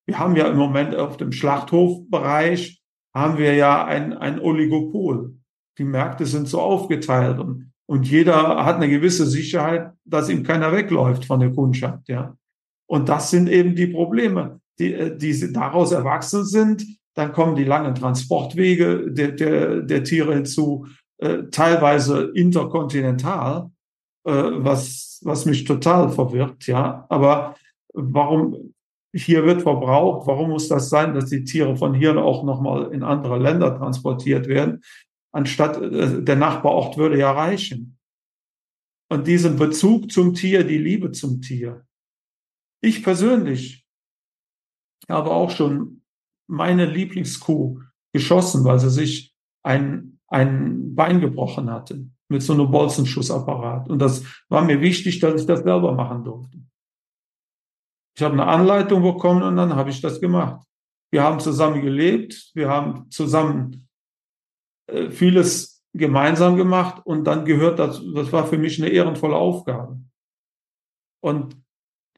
wir 0.07 0.19
haben 0.19 0.35
ja 0.35 0.47
im 0.47 0.57
Moment 0.57 0.95
auf 0.95 1.17
dem 1.17 1.31
Schlachthofbereich, 1.31 2.81
haben 3.13 3.37
wir 3.37 3.55
ja 3.55 3.85
ein, 3.85 4.13
ein 4.13 4.39
Oligopol. 4.39 5.35
Die 5.77 5.83
Märkte 5.83 6.25
sind 6.25 6.47
so 6.47 6.61
aufgeteilt 6.61 7.39
und, 7.39 7.73
und 7.87 8.07
jeder 8.07 8.63
hat 8.63 8.75
eine 8.75 8.89
gewisse 8.89 9.25
Sicherheit, 9.25 9.91
dass 10.05 10.29
ihm 10.29 10.43
keiner 10.43 10.71
wegläuft 10.71 11.25
von 11.25 11.39
der 11.39 11.51
Kundschaft, 11.51 12.07
ja. 12.07 12.37
Und 12.87 13.09
das 13.09 13.31
sind 13.31 13.49
eben 13.49 13.75
die 13.75 13.87
Probleme, 13.87 14.61
die, 14.79 14.93
äh, 14.93 15.17
die 15.17 15.53
daraus 15.53 15.91
erwachsen 15.91 16.45
sind. 16.45 16.85
Dann 17.13 17.31
kommen 17.31 17.55
die 17.55 17.63
langen 17.63 17.95
Transportwege 17.95 19.11
der, 19.11 19.31
der, 19.31 19.81
der 19.81 20.03
Tiere 20.03 20.33
hinzu, 20.33 20.87
äh, 21.17 21.43
teilweise 21.49 22.31
interkontinental, 22.35 23.69
äh, 24.25 24.31
was, 24.31 25.21
was 25.23 25.45
mich 25.45 25.63
total 25.63 26.09
verwirrt, 26.09 26.67
ja. 26.67 27.05
Aber 27.09 27.55
warum 27.93 28.73
hier 29.13 29.45
wird 29.45 29.61
verbraucht, 29.61 30.27
warum 30.27 30.49
muss 30.49 30.67
das 30.67 30.89
sein, 30.89 31.13
dass 31.13 31.29
die 31.29 31.45
Tiere 31.45 31.77
von 31.77 31.93
hier 31.93 32.17
auch 32.17 32.43
nochmal 32.43 32.91
in 32.91 33.01
andere 33.01 33.39
Länder 33.39 33.77
transportiert 33.77 34.47
werden, 34.47 34.83
anstatt 35.31 35.81
äh, 35.81 36.21
der 36.21 36.35
Nachbarort 36.35 36.97
würde 36.97 37.17
ja 37.17 37.31
reichen. 37.31 37.97
Und 39.09 39.27
diesen 39.27 39.55
Bezug 39.55 40.11
zum 40.11 40.33
Tier, 40.33 40.65
die 40.65 40.79
Liebe 40.79 41.11
zum 41.11 41.41
Tier. 41.41 41.85
Ich 42.81 43.03
persönlich 43.03 43.84
habe 45.09 45.31
auch 45.31 45.51
schon 45.51 46.01
meine 46.47 46.85
Lieblingskuh 46.85 47.81
geschossen, 48.13 48.63
weil 48.63 48.79
sie 48.79 48.89
sich 48.89 49.35
ein, 49.63 50.19
ein 50.27 50.95
Bein 50.95 51.19
gebrochen 51.21 51.69
hatte 51.69 52.07
mit 52.29 52.41
so 52.41 52.53
einem 52.53 52.71
Bolzenschussapparat. 52.71 53.89
Und 53.89 53.99
das 53.99 54.23
war 54.49 54.63
mir 54.63 54.81
wichtig, 54.81 55.19
dass 55.19 55.41
ich 55.41 55.47
das 55.47 55.61
selber 55.61 55.91
machen 55.93 56.23
durfte. 56.23 56.59
Ich 58.17 58.23
habe 58.23 58.33
eine 58.33 58.47
Anleitung 58.47 59.03
bekommen 59.03 59.43
und 59.43 59.57
dann 59.57 59.75
habe 59.75 59.89
ich 59.89 60.01
das 60.01 60.21
gemacht. 60.21 60.65
Wir 61.11 61.23
haben 61.23 61.39
zusammen 61.39 61.81
gelebt, 61.81 62.51
wir 62.53 62.69
haben 62.69 63.09
zusammen 63.11 63.87
äh, 64.87 65.09
vieles 65.11 65.83
gemeinsam 65.93 66.57
gemacht 66.57 67.05
und 67.05 67.25
dann 67.25 67.45
gehört 67.45 67.79
das, 67.79 68.01
das 68.13 68.31
war 68.31 68.47
für 68.47 68.57
mich 68.57 68.81
eine 68.81 68.91
ehrenvolle 68.91 69.35
Aufgabe. 69.35 69.99
Und 71.21 71.57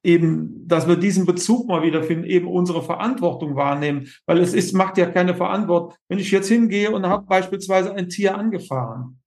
eben, 0.04 0.68
dass 0.68 0.88
wir 0.88 0.96
diesen 0.96 1.26
Bezug 1.26 1.68
mal 1.68 1.84
wieder 1.84 2.04
finden, 2.04 2.26
eben 2.26 2.48
unsere 2.48 2.84
Verantwortung 2.84 3.56
wahrnehmen, 3.56 4.08
weil 4.26 4.40
es 4.40 4.54
ist, 4.54 4.74
macht 4.74 4.98
ja 4.98 5.06
keine 5.08 5.36
Verantwortung. 5.36 5.98
Wenn 6.08 6.20
ich 6.20 6.32
jetzt 6.32 6.48
hingehe 6.48 6.92
und 6.92 7.06
habe 7.06 7.26
beispielsweise 7.26 7.94
ein 7.94 8.10
Tier 8.10 8.38
angefahren, 8.38 9.20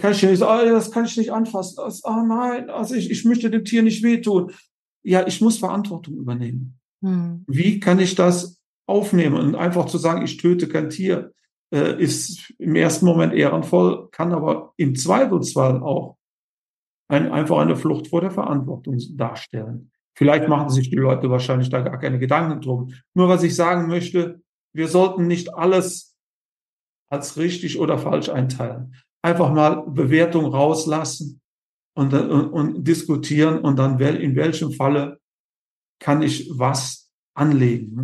kann 0.00 0.12
ich 0.12 0.22
nicht 0.22 0.38
sagen, 0.38 0.70
oh, 0.70 0.72
das 0.72 0.90
kann 0.90 1.04
ich 1.04 1.16
nicht 1.16 1.32
anfassen. 1.32 1.76
Das, 1.76 2.02
oh 2.04 2.24
nein, 2.26 2.70
also 2.70 2.94
ich, 2.94 3.10
ich 3.10 3.24
möchte 3.24 3.50
dem 3.50 3.64
Tier 3.64 3.82
nicht 3.82 4.02
wehtun 4.02 4.52
ja, 5.02 5.26
ich 5.26 5.40
muss 5.40 5.58
Verantwortung 5.58 6.16
übernehmen. 6.16 6.78
Hm. 7.02 7.44
Wie 7.46 7.80
kann 7.80 7.98
ich 7.98 8.14
das 8.14 8.60
aufnehmen? 8.86 9.36
Und 9.36 9.54
einfach 9.54 9.86
zu 9.86 9.98
sagen, 9.98 10.24
ich 10.24 10.36
töte 10.36 10.68
kein 10.68 10.90
Tier, 10.90 11.32
äh, 11.72 12.00
ist 12.02 12.52
im 12.58 12.76
ersten 12.76 13.06
Moment 13.06 13.34
ehrenvoll, 13.34 14.08
kann 14.10 14.32
aber 14.32 14.72
im 14.76 14.94
Zweifelsfall 14.94 15.82
auch 15.82 16.16
ein, 17.12 17.30
einfach 17.30 17.58
eine 17.58 17.76
Flucht 17.76 18.08
vor 18.08 18.20
der 18.20 18.30
Verantwortung 18.30 18.98
darstellen. 19.16 19.90
Vielleicht 20.16 20.48
machen 20.48 20.70
sich 20.70 20.90
die 20.90 20.96
Leute 20.96 21.30
wahrscheinlich 21.30 21.68
da 21.68 21.80
gar 21.80 21.98
keine 21.98 22.18
Gedanken 22.18 22.60
drum. 22.60 22.92
Nur 23.14 23.28
was 23.28 23.42
ich 23.42 23.54
sagen 23.54 23.86
möchte, 23.86 24.42
wir 24.74 24.88
sollten 24.88 25.26
nicht 25.26 25.54
alles 25.54 26.16
als 27.10 27.36
richtig 27.36 27.78
oder 27.78 27.98
falsch 27.98 28.28
einteilen. 28.28 28.94
Einfach 29.22 29.52
mal 29.52 29.84
Bewertung 29.86 30.46
rauslassen 30.46 31.40
und, 31.94 32.14
und, 32.14 32.48
und 32.48 32.84
diskutieren 32.84 33.58
und 33.58 33.78
dann 33.78 33.98
in 34.00 34.34
welchem 34.34 34.72
Falle 34.72 35.18
kann 36.00 36.22
ich 36.22 36.50
was 36.54 37.10
anlegen 37.34 37.94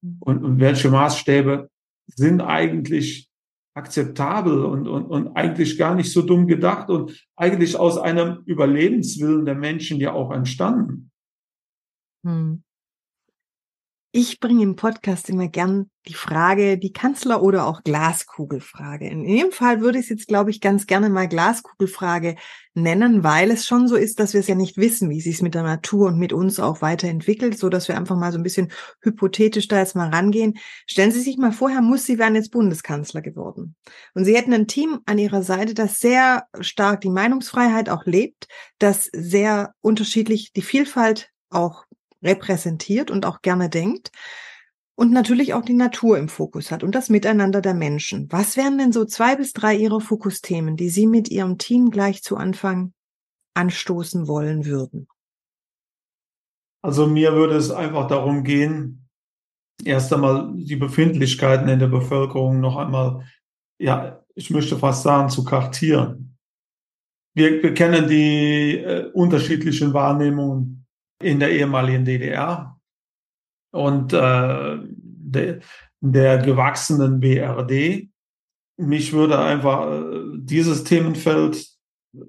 ne? 0.00 0.16
und, 0.20 0.44
und 0.44 0.60
welche 0.60 0.90
Maßstäbe 0.90 1.68
sind 2.06 2.40
eigentlich 2.40 3.28
akzeptabel 3.74 4.64
und, 4.64 4.86
und, 4.86 5.06
und 5.06 5.36
eigentlich 5.36 5.76
gar 5.76 5.94
nicht 5.94 6.12
so 6.12 6.22
dumm 6.22 6.46
gedacht 6.46 6.90
und 6.90 7.26
eigentlich 7.36 7.76
aus 7.76 7.98
einem 7.98 8.42
Überlebenswillen 8.46 9.44
der 9.44 9.56
Menschen 9.56 9.98
ja 9.98 10.12
auch 10.12 10.30
entstanden. 10.30 11.10
Hm. 12.24 12.62
Ich 14.16 14.38
bringe 14.38 14.62
im 14.62 14.76
Podcast 14.76 15.28
immer 15.28 15.48
gern 15.48 15.90
die 16.06 16.14
Frage, 16.14 16.78
die 16.78 16.92
Kanzler- 16.92 17.42
oder 17.42 17.66
auch 17.66 17.82
Glaskugelfrage. 17.82 19.08
In 19.08 19.24
dem 19.24 19.50
Fall 19.50 19.80
würde 19.80 19.98
ich 19.98 20.04
es 20.04 20.10
jetzt, 20.10 20.28
glaube 20.28 20.50
ich, 20.50 20.60
ganz 20.60 20.86
gerne 20.86 21.10
mal 21.10 21.26
Glaskugelfrage 21.26 22.36
nennen, 22.74 23.24
weil 23.24 23.50
es 23.50 23.66
schon 23.66 23.88
so 23.88 23.96
ist, 23.96 24.20
dass 24.20 24.32
wir 24.32 24.38
es 24.38 24.46
ja 24.46 24.54
nicht 24.54 24.76
wissen, 24.76 25.10
wie 25.10 25.18
es 25.18 25.24
sich 25.24 25.42
mit 25.42 25.56
der 25.56 25.64
Natur 25.64 26.06
und 26.06 26.20
mit 26.20 26.32
uns 26.32 26.60
auch 26.60 26.80
weiterentwickelt, 26.80 27.58
so 27.58 27.68
dass 27.68 27.88
wir 27.88 27.96
einfach 27.96 28.14
mal 28.16 28.30
so 28.30 28.38
ein 28.38 28.44
bisschen 28.44 28.70
hypothetisch 29.00 29.66
da 29.66 29.80
jetzt 29.80 29.96
mal 29.96 30.10
rangehen. 30.10 30.58
Stellen 30.86 31.10
Sie 31.10 31.20
sich 31.20 31.36
mal 31.36 31.50
vor, 31.50 31.70
Herr 31.70 31.82
Muss, 31.82 32.06
Sie 32.06 32.16
wären 32.16 32.36
jetzt 32.36 32.52
Bundeskanzler 32.52 33.20
geworden. 33.20 33.74
Und 34.14 34.26
Sie 34.26 34.36
hätten 34.36 34.52
ein 34.52 34.68
Team 34.68 35.00
an 35.06 35.18
Ihrer 35.18 35.42
Seite, 35.42 35.74
das 35.74 35.98
sehr 35.98 36.44
stark 36.60 37.00
die 37.00 37.10
Meinungsfreiheit 37.10 37.88
auch 37.88 38.04
lebt, 38.04 38.46
das 38.78 39.10
sehr 39.12 39.74
unterschiedlich 39.80 40.52
die 40.52 40.62
Vielfalt 40.62 41.32
auch 41.50 41.83
repräsentiert 42.24 43.10
und 43.10 43.26
auch 43.26 43.42
gerne 43.42 43.68
denkt. 43.68 44.10
und 44.96 45.10
natürlich 45.10 45.54
auch 45.54 45.64
die 45.64 45.74
Natur 45.74 46.18
im 46.18 46.28
Fokus 46.28 46.70
hat 46.70 46.84
und 46.84 46.94
das 46.94 47.10
Miteinander 47.10 47.60
der 47.60 47.74
Menschen. 47.74 48.30
Was 48.30 48.56
wären 48.56 48.78
denn 48.78 48.92
so 48.92 49.04
zwei 49.04 49.34
bis 49.34 49.52
drei 49.52 49.74
Ihrer 49.74 50.00
Fokusthemen, 50.00 50.76
die 50.76 50.88
Sie 50.88 51.06
mit 51.06 51.28
Ihrem 51.30 51.58
Team 51.58 51.90
gleich 51.90 52.22
zu 52.22 52.36
Anfang 52.36 52.92
anstoßen 53.54 54.28
wollen 54.28 54.66
würden? 54.66 55.08
Also 56.82 57.06
mir 57.06 57.32
würde 57.32 57.56
es 57.56 57.70
einfach 57.70 58.06
darum 58.06 58.44
gehen, 58.44 59.08
erst 59.84 60.12
einmal 60.12 60.52
die 60.54 60.76
Befindlichkeiten 60.76 61.68
in 61.68 61.78
der 61.78 61.88
Bevölkerung 61.88 62.60
noch 62.60 62.76
einmal, 62.76 63.24
ja, 63.78 64.22
ich 64.34 64.50
möchte 64.50 64.78
fast 64.78 65.02
sagen, 65.02 65.28
zu 65.28 65.44
kartieren. 65.44 66.36
Wir, 67.34 67.62
wir 67.62 67.74
kennen 67.74 68.06
die 68.06 68.78
äh, 68.78 69.10
unterschiedlichen 69.12 69.92
Wahrnehmungen 69.92 70.83
in 71.24 71.40
der 71.40 71.50
ehemaligen 71.50 72.04
DDR 72.04 72.78
und 73.72 74.12
äh, 74.12 74.78
de, 74.82 75.60
der 76.00 76.38
gewachsenen 76.38 77.20
BRD. 77.20 78.08
Mich 78.76 79.12
würde 79.12 79.38
einfach 79.38 79.90
äh, 79.90 80.20
dieses 80.36 80.84
Themenfeld 80.84 81.66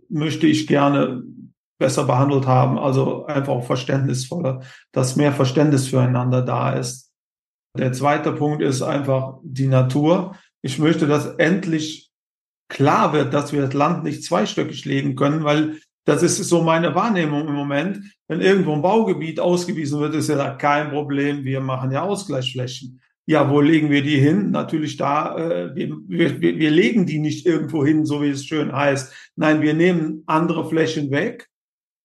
möchte 0.09 0.47
ich 0.47 0.67
gerne 0.67 1.23
besser 1.77 2.05
behandelt 2.05 2.47
haben, 2.47 2.79
also 2.79 3.25
einfach 3.25 3.53
auch 3.53 3.65
verständnisvoller, 3.65 4.61
dass 4.93 5.17
mehr 5.17 5.33
Verständnis 5.33 5.87
füreinander 5.87 6.41
da 6.41 6.73
ist. 6.73 7.11
Der 7.77 7.91
zweite 7.91 8.31
Punkt 8.31 8.61
ist 8.63 8.81
einfach 8.81 9.39
die 9.43 9.67
Natur. 9.67 10.35
Ich 10.61 10.79
möchte, 10.79 11.05
dass 11.05 11.25
endlich 11.35 12.11
klar 12.69 13.11
wird, 13.11 13.33
dass 13.33 13.51
wir 13.51 13.61
das 13.61 13.73
Land 13.73 14.03
nicht 14.03 14.23
zweistöckig 14.23 14.85
legen 14.85 15.15
können, 15.15 15.43
weil 15.43 15.79
das 16.05 16.21
ist 16.21 16.38
so 16.38 16.62
meine 16.62 16.93
Wahrnehmung 16.93 17.47
im 17.47 17.55
Moment. 17.55 18.00
Wenn 18.27 18.39
irgendwo 18.39 18.74
ein 18.74 18.81
Baugebiet 18.81 19.39
ausgewiesen 19.39 20.00
wird, 20.00 20.13
ist 20.13 20.29
ja 20.29 20.51
kein 20.51 20.91
Problem. 20.91 21.43
Wir 21.43 21.62
machen 21.62 21.91
ja 21.91 22.03
Ausgleichsflächen. 22.03 23.01
Ja, 23.27 23.50
wo 23.50 23.59
legen 23.59 23.89
wir 23.89 24.03
die 24.03 24.19
hin? 24.19 24.51
Natürlich 24.51 24.97
da, 24.97 25.35
äh, 25.35 25.75
wir, 25.75 25.97
wir, 26.07 26.39
wir 26.39 26.71
legen 26.71 27.07
die 27.07 27.17
nicht 27.17 27.47
irgendwo 27.47 27.83
hin, 27.83 28.05
so 28.05 28.21
wie 28.21 28.29
es 28.29 28.45
schön 28.45 28.71
heißt. 28.71 29.31
Nein, 29.35 29.63
wir 29.63 29.74
nehmen 29.74 30.21
andere 30.27 30.69
Flächen 30.69 31.09
weg 31.09 31.50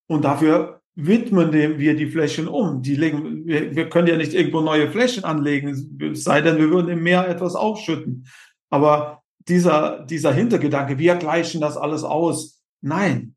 und 0.07 0.25
dafür 0.25 0.80
widmen 0.95 1.52
wir 1.52 1.95
die 1.95 2.11
Flächen 2.11 2.49
um. 2.49 2.80
Die 2.80 2.97
legen, 2.97 3.47
wir, 3.47 3.76
wir 3.76 3.90
können 3.90 4.09
ja 4.09 4.16
nicht 4.16 4.33
irgendwo 4.33 4.62
neue 4.62 4.90
Flächen 4.90 5.25
anlegen, 5.25 6.14
sei 6.14 6.40
denn, 6.40 6.57
wir 6.57 6.71
würden 6.71 6.90
im 6.90 7.02
Meer 7.02 7.28
etwas 7.28 7.54
aufschütten. 7.54 8.26
Aber 8.71 9.23
dieser, 9.47 10.04
dieser 10.07 10.33
Hintergedanke, 10.33 10.99
wir 10.99 11.16
gleichen 11.16 11.61
das 11.61 11.76
alles 11.76 12.02
aus. 12.02 12.62
Nein, 12.80 13.35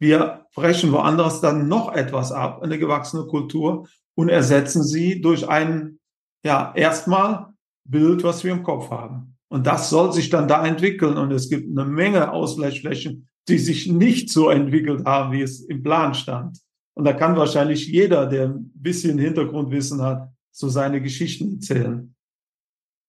wir 0.00 0.46
brechen 0.54 0.90
woanders 0.92 1.40
dann 1.40 1.68
noch 1.68 1.92
etwas 1.92 2.32
ab, 2.32 2.62
eine 2.62 2.78
gewachsene 2.78 3.26
Kultur, 3.26 3.86
und 4.14 4.28
ersetzen 4.28 4.82
sie 4.82 5.20
durch 5.20 5.48
ein, 5.48 5.98
ja, 6.44 6.72
erstmal 6.74 7.54
Bild, 7.84 8.22
was 8.22 8.44
wir 8.44 8.52
im 8.52 8.62
Kopf 8.62 8.90
haben. 8.90 9.36
Und 9.48 9.66
das 9.66 9.90
soll 9.90 10.12
sich 10.12 10.28
dann 10.30 10.46
da 10.46 10.66
entwickeln. 10.66 11.16
Und 11.16 11.32
es 11.32 11.48
gibt 11.48 11.70
eine 11.70 11.88
Menge 11.88 12.30
Ausgleichsflächen, 12.30 13.28
die 13.48 13.58
sich 13.58 13.86
nicht 13.86 14.30
so 14.30 14.50
entwickelt 14.50 15.04
haben, 15.06 15.32
wie 15.32 15.42
es 15.42 15.60
im 15.60 15.82
Plan 15.82 16.14
stand. 16.14 16.58
Und 16.94 17.04
da 17.04 17.12
kann 17.14 17.36
wahrscheinlich 17.36 17.86
jeder, 17.86 18.26
der 18.26 18.50
ein 18.50 18.70
bisschen 18.74 19.18
Hintergrundwissen 19.18 20.02
hat, 20.02 20.28
so 20.50 20.68
seine 20.68 21.00
Geschichten 21.00 21.54
erzählen. 21.54 22.14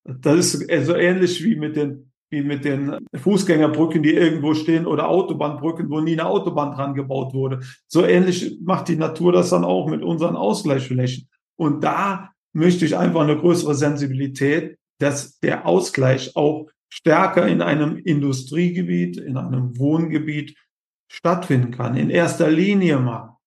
Das 0.04 0.56
ist 0.56 0.86
so 0.86 0.96
ähnlich 0.96 1.44
wie 1.44 1.56
mit 1.56 1.76
den 1.76 2.11
wie 2.32 2.42
mit 2.42 2.66
den 2.66 3.06
Fußgängerbrücken, 3.14 4.02
die 4.02 4.14
irgendwo 4.14 4.54
stehen 4.54 4.88
oder 4.88 5.10
Autobahnbrücken, 5.10 5.90
wo 5.90 6.00
nie 6.00 6.14
eine 6.14 6.26
Autobahn 6.26 6.72
dran 6.72 6.94
gebaut 6.94 7.34
wurde. 7.34 7.60
So 7.88 8.06
ähnlich 8.06 8.58
macht 8.64 8.88
die 8.88 8.96
Natur 8.96 9.34
das 9.34 9.50
dann 9.50 9.66
auch 9.66 9.88
mit 9.88 10.02
unseren 10.02 10.36
Ausgleichsflächen. 10.36 11.28
Und 11.58 11.84
da 11.84 12.32
möchte 12.54 12.86
ich 12.86 12.98
einfach 12.98 13.22
eine 13.22 13.38
größere 13.38 13.76
Sensibilität, 13.76 14.78
dass 15.00 15.40
der 15.40 15.66
Ausgleich 15.66 16.36
auch 16.36 16.68
stärker 16.90 17.48
in 17.48 17.62
einem 17.62 17.98
Industriegebiet, 17.98 19.18
in 19.18 19.38
einem 19.38 19.78
Wohngebiet 19.78 20.58
stattfinden 21.12 21.72
kann. 21.72 21.96
In 21.96 22.10
erster 22.10 22.50
Linie 22.50 23.00
mal, 23.00 23.38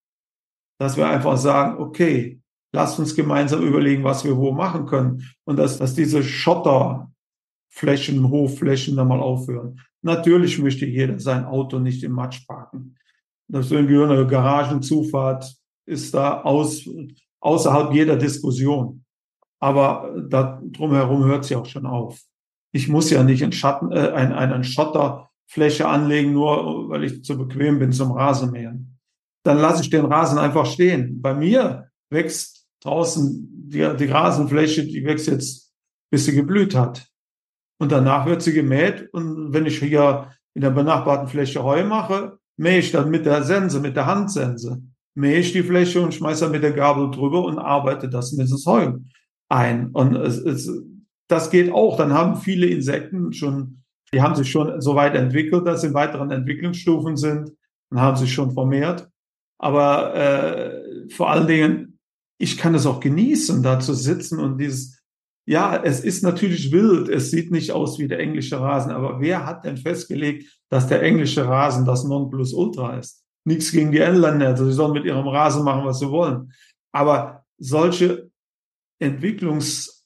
dass 0.78 0.96
wir 0.96 1.08
einfach 1.08 1.36
sagen, 1.36 1.80
okay, 1.80 2.40
lasst 2.74 2.98
uns 2.98 3.14
gemeinsam 3.14 3.62
überlegen, 3.62 4.04
was 4.04 4.24
wir 4.24 4.36
wo 4.36 4.52
machen 4.52 4.86
können. 4.86 5.30
Und 5.44 5.58
dass, 5.58 5.78
dass 5.78 5.94
diese 5.94 6.22
Schotter, 6.22 7.10
Flächen, 7.74 8.30
Hofflächen 8.30 8.96
da 8.96 9.04
mal 9.04 9.20
aufhören. 9.20 9.80
Natürlich 10.02 10.58
möchte 10.60 10.86
jeder 10.86 11.18
sein 11.18 11.44
Auto 11.44 11.80
nicht 11.80 12.04
im 12.04 12.12
Matsch 12.12 12.46
parken. 12.46 12.96
Das 13.48 13.66
ist 13.66 13.72
irgendwie 13.72 14.00
eine 14.00 14.26
Garagenzufahrt 14.26 15.56
ist 15.86 16.14
da 16.14 16.42
aus, 16.42 16.88
außerhalb 17.40 17.92
jeder 17.92 18.16
Diskussion. 18.16 19.04
Aber 19.60 20.14
da 20.28 20.62
drumherum 20.62 21.24
hört 21.24 21.44
sie 21.44 21.56
auch 21.56 21.66
schon 21.66 21.86
auf. 21.86 22.20
Ich 22.72 22.88
muss 22.88 23.10
ja 23.10 23.22
nicht 23.22 23.42
einen 23.42 23.52
Schatten, 23.52 23.92
äh, 23.92 24.10
ein, 24.12 24.32
eine 24.32 24.64
Schotterfläche 24.64 25.86
anlegen, 25.88 26.32
nur 26.32 26.88
weil 26.88 27.04
ich 27.04 27.24
zu 27.24 27.36
bequem 27.36 27.78
bin 27.78 27.92
zum 27.92 28.12
Rasenmähen. 28.12 28.98
Dann 29.42 29.58
lasse 29.58 29.82
ich 29.82 29.90
den 29.90 30.06
Rasen 30.06 30.38
einfach 30.38 30.66
stehen. 30.66 31.20
Bei 31.20 31.34
mir 31.34 31.90
wächst 32.08 32.66
draußen 32.80 33.68
die, 33.68 33.96
die 33.96 34.06
Rasenfläche, 34.06 34.86
die 34.86 35.04
wächst 35.04 35.26
jetzt, 35.26 35.72
bis 36.10 36.24
sie 36.24 36.34
geblüht 36.34 36.74
hat. 36.74 37.08
Und 37.84 37.92
danach 37.92 38.24
wird 38.24 38.40
sie 38.40 38.54
gemäht. 38.54 39.10
Und 39.12 39.52
wenn 39.52 39.66
ich 39.66 39.78
hier 39.78 40.30
in 40.54 40.62
der 40.62 40.70
benachbarten 40.70 41.28
Fläche 41.28 41.62
Heu 41.62 41.84
mache, 41.84 42.38
mähe 42.56 42.78
ich 42.78 42.92
dann 42.92 43.10
mit 43.10 43.26
der 43.26 43.42
Sense, 43.42 43.78
mit 43.78 43.94
der 43.94 44.06
Handsense, 44.06 44.80
mähe 45.14 45.36
ich 45.36 45.52
die 45.52 45.62
Fläche 45.62 46.00
und 46.00 46.14
schmeiße 46.14 46.44
dann 46.44 46.52
mit 46.52 46.62
der 46.62 46.72
Gabel 46.72 47.10
drüber 47.10 47.44
und 47.44 47.58
arbeite 47.58 48.08
das 48.08 48.32
in 48.32 48.38
dieses 48.38 48.64
Heu 48.64 48.94
ein. 49.50 49.90
Und 49.90 50.16
es, 50.16 50.38
es, 50.38 50.72
das 51.28 51.50
geht 51.50 51.70
auch. 51.70 51.98
Dann 51.98 52.14
haben 52.14 52.36
viele 52.36 52.68
Insekten 52.68 53.34
schon, 53.34 53.82
die 54.14 54.22
haben 54.22 54.34
sich 54.34 54.50
schon 54.50 54.80
so 54.80 54.94
weit 54.94 55.14
entwickelt, 55.14 55.66
dass 55.66 55.82
sie 55.82 55.88
in 55.88 55.94
weiteren 55.94 56.30
Entwicklungsstufen 56.30 57.18
sind 57.18 57.52
und 57.90 58.00
haben 58.00 58.16
sich 58.16 58.32
schon 58.32 58.52
vermehrt. 58.52 59.10
Aber 59.58 60.14
äh, 60.14 61.10
vor 61.10 61.30
allen 61.30 61.46
Dingen, 61.46 61.98
ich 62.38 62.56
kann 62.56 62.74
es 62.74 62.86
auch 62.86 63.00
genießen, 63.00 63.62
da 63.62 63.78
zu 63.78 63.92
sitzen 63.92 64.40
und 64.40 64.56
dieses 64.56 65.03
ja, 65.46 65.76
es 65.82 66.00
ist 66.00 66.22
natürlich 66.22 66.72
wild. 66.72 67.08
Es 67.08 67.30
sieht 67.30 67.50
nicht 67.50 67.70
aus 67.72 67.98
wie 67.98 68.08
der 68.08 68.18
englische 68.18 68.58
Rasen. 68.58 68.90
Aber 68.92 69.20
wer 69.20 69.44
hat 69.44 69.64
denn 69.64 69.76
festgelegt, 69.76 70.58
dass 70.70 70.86
der 70.86 71.02
englische 71.02 71.46
Rasen 71.46 71.84
das 71.84 72.04
Nonplusultra 72.04 72.98
ist? 72.98 73.22
Nichts 73.46 73.70
gegen 73.70 73.92
die 73.92 73.98
Engländer. 73.98 74.48
Also 74.48 74.64
sie 74.64 74.72
sollen 74.72 74.94
mit 74.94 75.04
ihrem 75.04 75.28
Rasen 75.28 75.62
machen, 75.62 75.84
was 75.84 75.98
sie 75.98 76.08
wollen. 76.10 76.50
Aber 76.92 77.44
solche 77.58 78.30
Entwicklungsschritte 79.00 80.02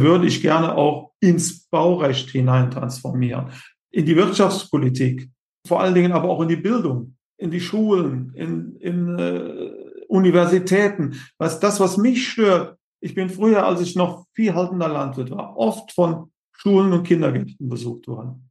würde 0.00 0.26
ich 0.26 0.40
gerne 0.40 0.76
auch 0.76 1.10
ins 1.20 1.66
Baurecht 1.68 2.30
hinein 2.30 2.70
transformieren. 2.70 3.50
In 3.90 4.06
die 4.06 4.14
Wirtschaftspolitik. 4.14 5.28
Vor 5.66 5.80
allen 5.80 5.94
Dingen 5.94 6.12
aber 6.12 6.28
auch 6.28 6.42
in 6.42 6.48
die 6.48 6.56
Bildung, 6.56 7.16
in 7.38 7.50
die 7.50 7.60
Schulen, 7.60 8.32
in, 8.34 8.76
in 8.76 9.18
äh, 9.18 9.72
Universitäten. 10.06 11.20
Was 11.38 11.58
das, 11.58 11.80
was 11.80 11.96
mich 11.96 12.28
stört, 12.28 12.78
ich 13.02 13.14
bin 13.14 13.28
früher, 13.28 13.66
als 13.66 13.80
ich 13.80 13.96
noch 13.96 14.26
viehhaltender 14.32 14.88
Landwirt 14.88 15.30
war, 15.32 15.56
oft 15.56 15.92
von 15.92 16.30
Schulen 16.52 16.92
und 16.92 17.02
Kindergärten 17.02 17.68
besucht 17.68 18.06
worden. 18.06 18.48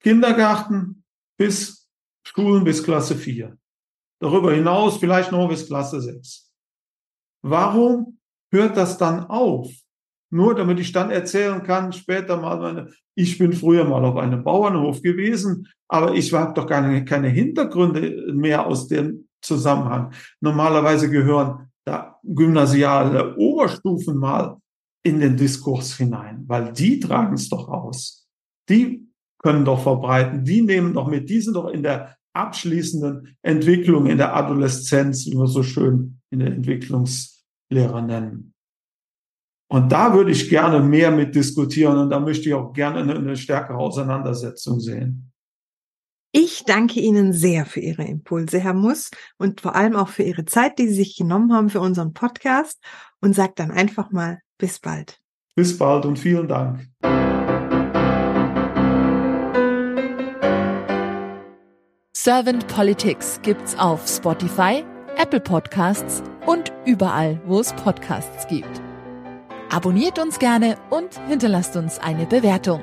Kindergarten 0.00 1.04
bis 1.36 1.90
Schulen 2.24 2.62
bis 2.62 2.84
Klasse 2.84 3.16
4. 3.16 3.58
Darüber 4.20 4.52
hinaus 4.52 4.98
vielleicht 4.98 5.32
noch 5.32 5.48
bis 5.48 5.66
Klasse 5.66 6.00
6. 6.00 6.52
Warum 7.42 8.18
hört 8.52 8.76
das 8.76 8.96
dann 8.96 9.24
auf? 9.24 9.68
Nur 10.32 10.54
damit 10.54 10.78
ich 10.78 10.92
dann 10.92 11.10
erzählen 11.10 11.60
kann, 11.64 11.92
später 11.92 12.36
mal 12.36 12.60
meine, 12.60 12.92
ich 13.16 13.38
bin 13.38 13.52
früher 13.52 13.84
mal 13.84 14.04
auf 14.04 14.16
einem 14.16 14.44
Bauernhof 14.44 15.02
gewesen, 15.02 15.66
aber 15.88 16.14
ich 16.14 16.32
habe 16.32 16.54
doch 16.54 16.66
keine, 16.66 17.04
keine 17.04 17.28
Hintergründe 17.28 18.32
mehr 18.32 18.66
aus 18.68 18.86
dem 18.86 19.28
Zusammenhang. 19.42 20.12
Normalerweise 20.40 21.10
gehören 21.10 21.69
gymnasiale 22.22 23.36
Oberstufen 23.36 24.16
mal 24.16 24.56
in 25.02 25.20
den 25.20 25.36
Diskurs 25.36 25.96
hinein, 25.96 26.44
weil 26.46 26.72
die 26.72 27.00
tragen 27.00 27.34
es 27.34 27.48
doch 27.48 27.68
aus. 27.68 28.28
Die 28.68 29.08
können 29.38 29.64
doch 29.64 29.82
verbreiten, 29.82 30.44
die 30.44 30.62
nehmen 30.62 30.92
doch 30.92 31.08
mit, 31.08 31.28
die 31.30 31.40
sind 31.40 31.54
doch 31.54 31.68
in 31.68 31.82
der 31.82 32.16
abschließenden 32.34 33.36
Entwicklung, 33.42 34.06
in 34.06 34.18
der 34.18 34.36
Adoleszenz, 34.36 35.26
wie 35.26 35.36
wir 35.36 35.46
so 35.46 35.62
schön 35.62 36.20
in 36.30 36.40
der 36.40 36.48
Entwicklungslehre 36.48 38.02
nennen. 38.02 38.54
Und 39.72 39.90
da 39.90 40.14
würde 40.14 40.32
ich 40.32 40.50
gerne 40.50 40.80
mehr 40.80 41.10
mit 41.10 41.34
diskutieren 41.34 41.96
und 41.96 42.10
da 42.10 42.20
möchte 42.20 42.48
ich 42.48 42.54
auch 42.54 42.72
gerne 42.72 43.00
eine, 43.00 43.14
eine 43.14 43.36
stärkere 43.36 43.78
Auseinandersetzung 43.78 44.80
sehen. 44.80 45.32
Ich 46.32 46.62
danke 46.64 47.00
Ihnen 47.00 47.32
sehr 47.32 47.66
für 47.66 47.80
Ihre 47.80 48.04
Impulse, 48.04 48.60
Herr 48.60 48.74
Muss, 48.74 49.10
und 49.36 49.60
vor 49.60 49.74
allem 49.74 49.96
auch 49.96 50.08
für 50.08 50.22
Ihre 50.22 50.44
Zeit, 50.44 50.78
die 50.78 50.86
Sie 50.86 50.94
sich 50.94 51.16
genommen 51.16 51.52
haben 51.52 51.70
für 51.70 51.80
unseren 51.80 52.12
Podcast 52.12 52.78
und 53.20 53.34
sage 53.34 53.54
dann 53.56 53.72
einfach 53.72 54.12
mal 54.12 54.38
bis 54.56 54.78
bald. 54.78 55.18
Bis 55.56 55.76
bald 55.76 56.06
und 56.06 56.18
vielen 56.18 56.46
Dank. 56.46 56.88
Servant 62.16 62.68
Politics 62.68 63.40
gibt's 63.42 63.76
auf 63.76 64.06
Spotify, 64.06 64.84
Apple 65.16 65.40
Podcasts 65.40 66.22
und 66.46 66.70
überall, 66.86 67.40
wo 67.46 67.58
es 67.58 67.72
Podcasts 67.72 68.46
gibt. 68.46 68.80
Abonniert 69.70 70.20
uns 70.20 70.38
gerne 70.38 70.76
und 70.90 71.18
hinterlasst 71.26 71.76
uns 71.76 71.98
eine 71.98 72.26
Bewertung. 72.26 72.82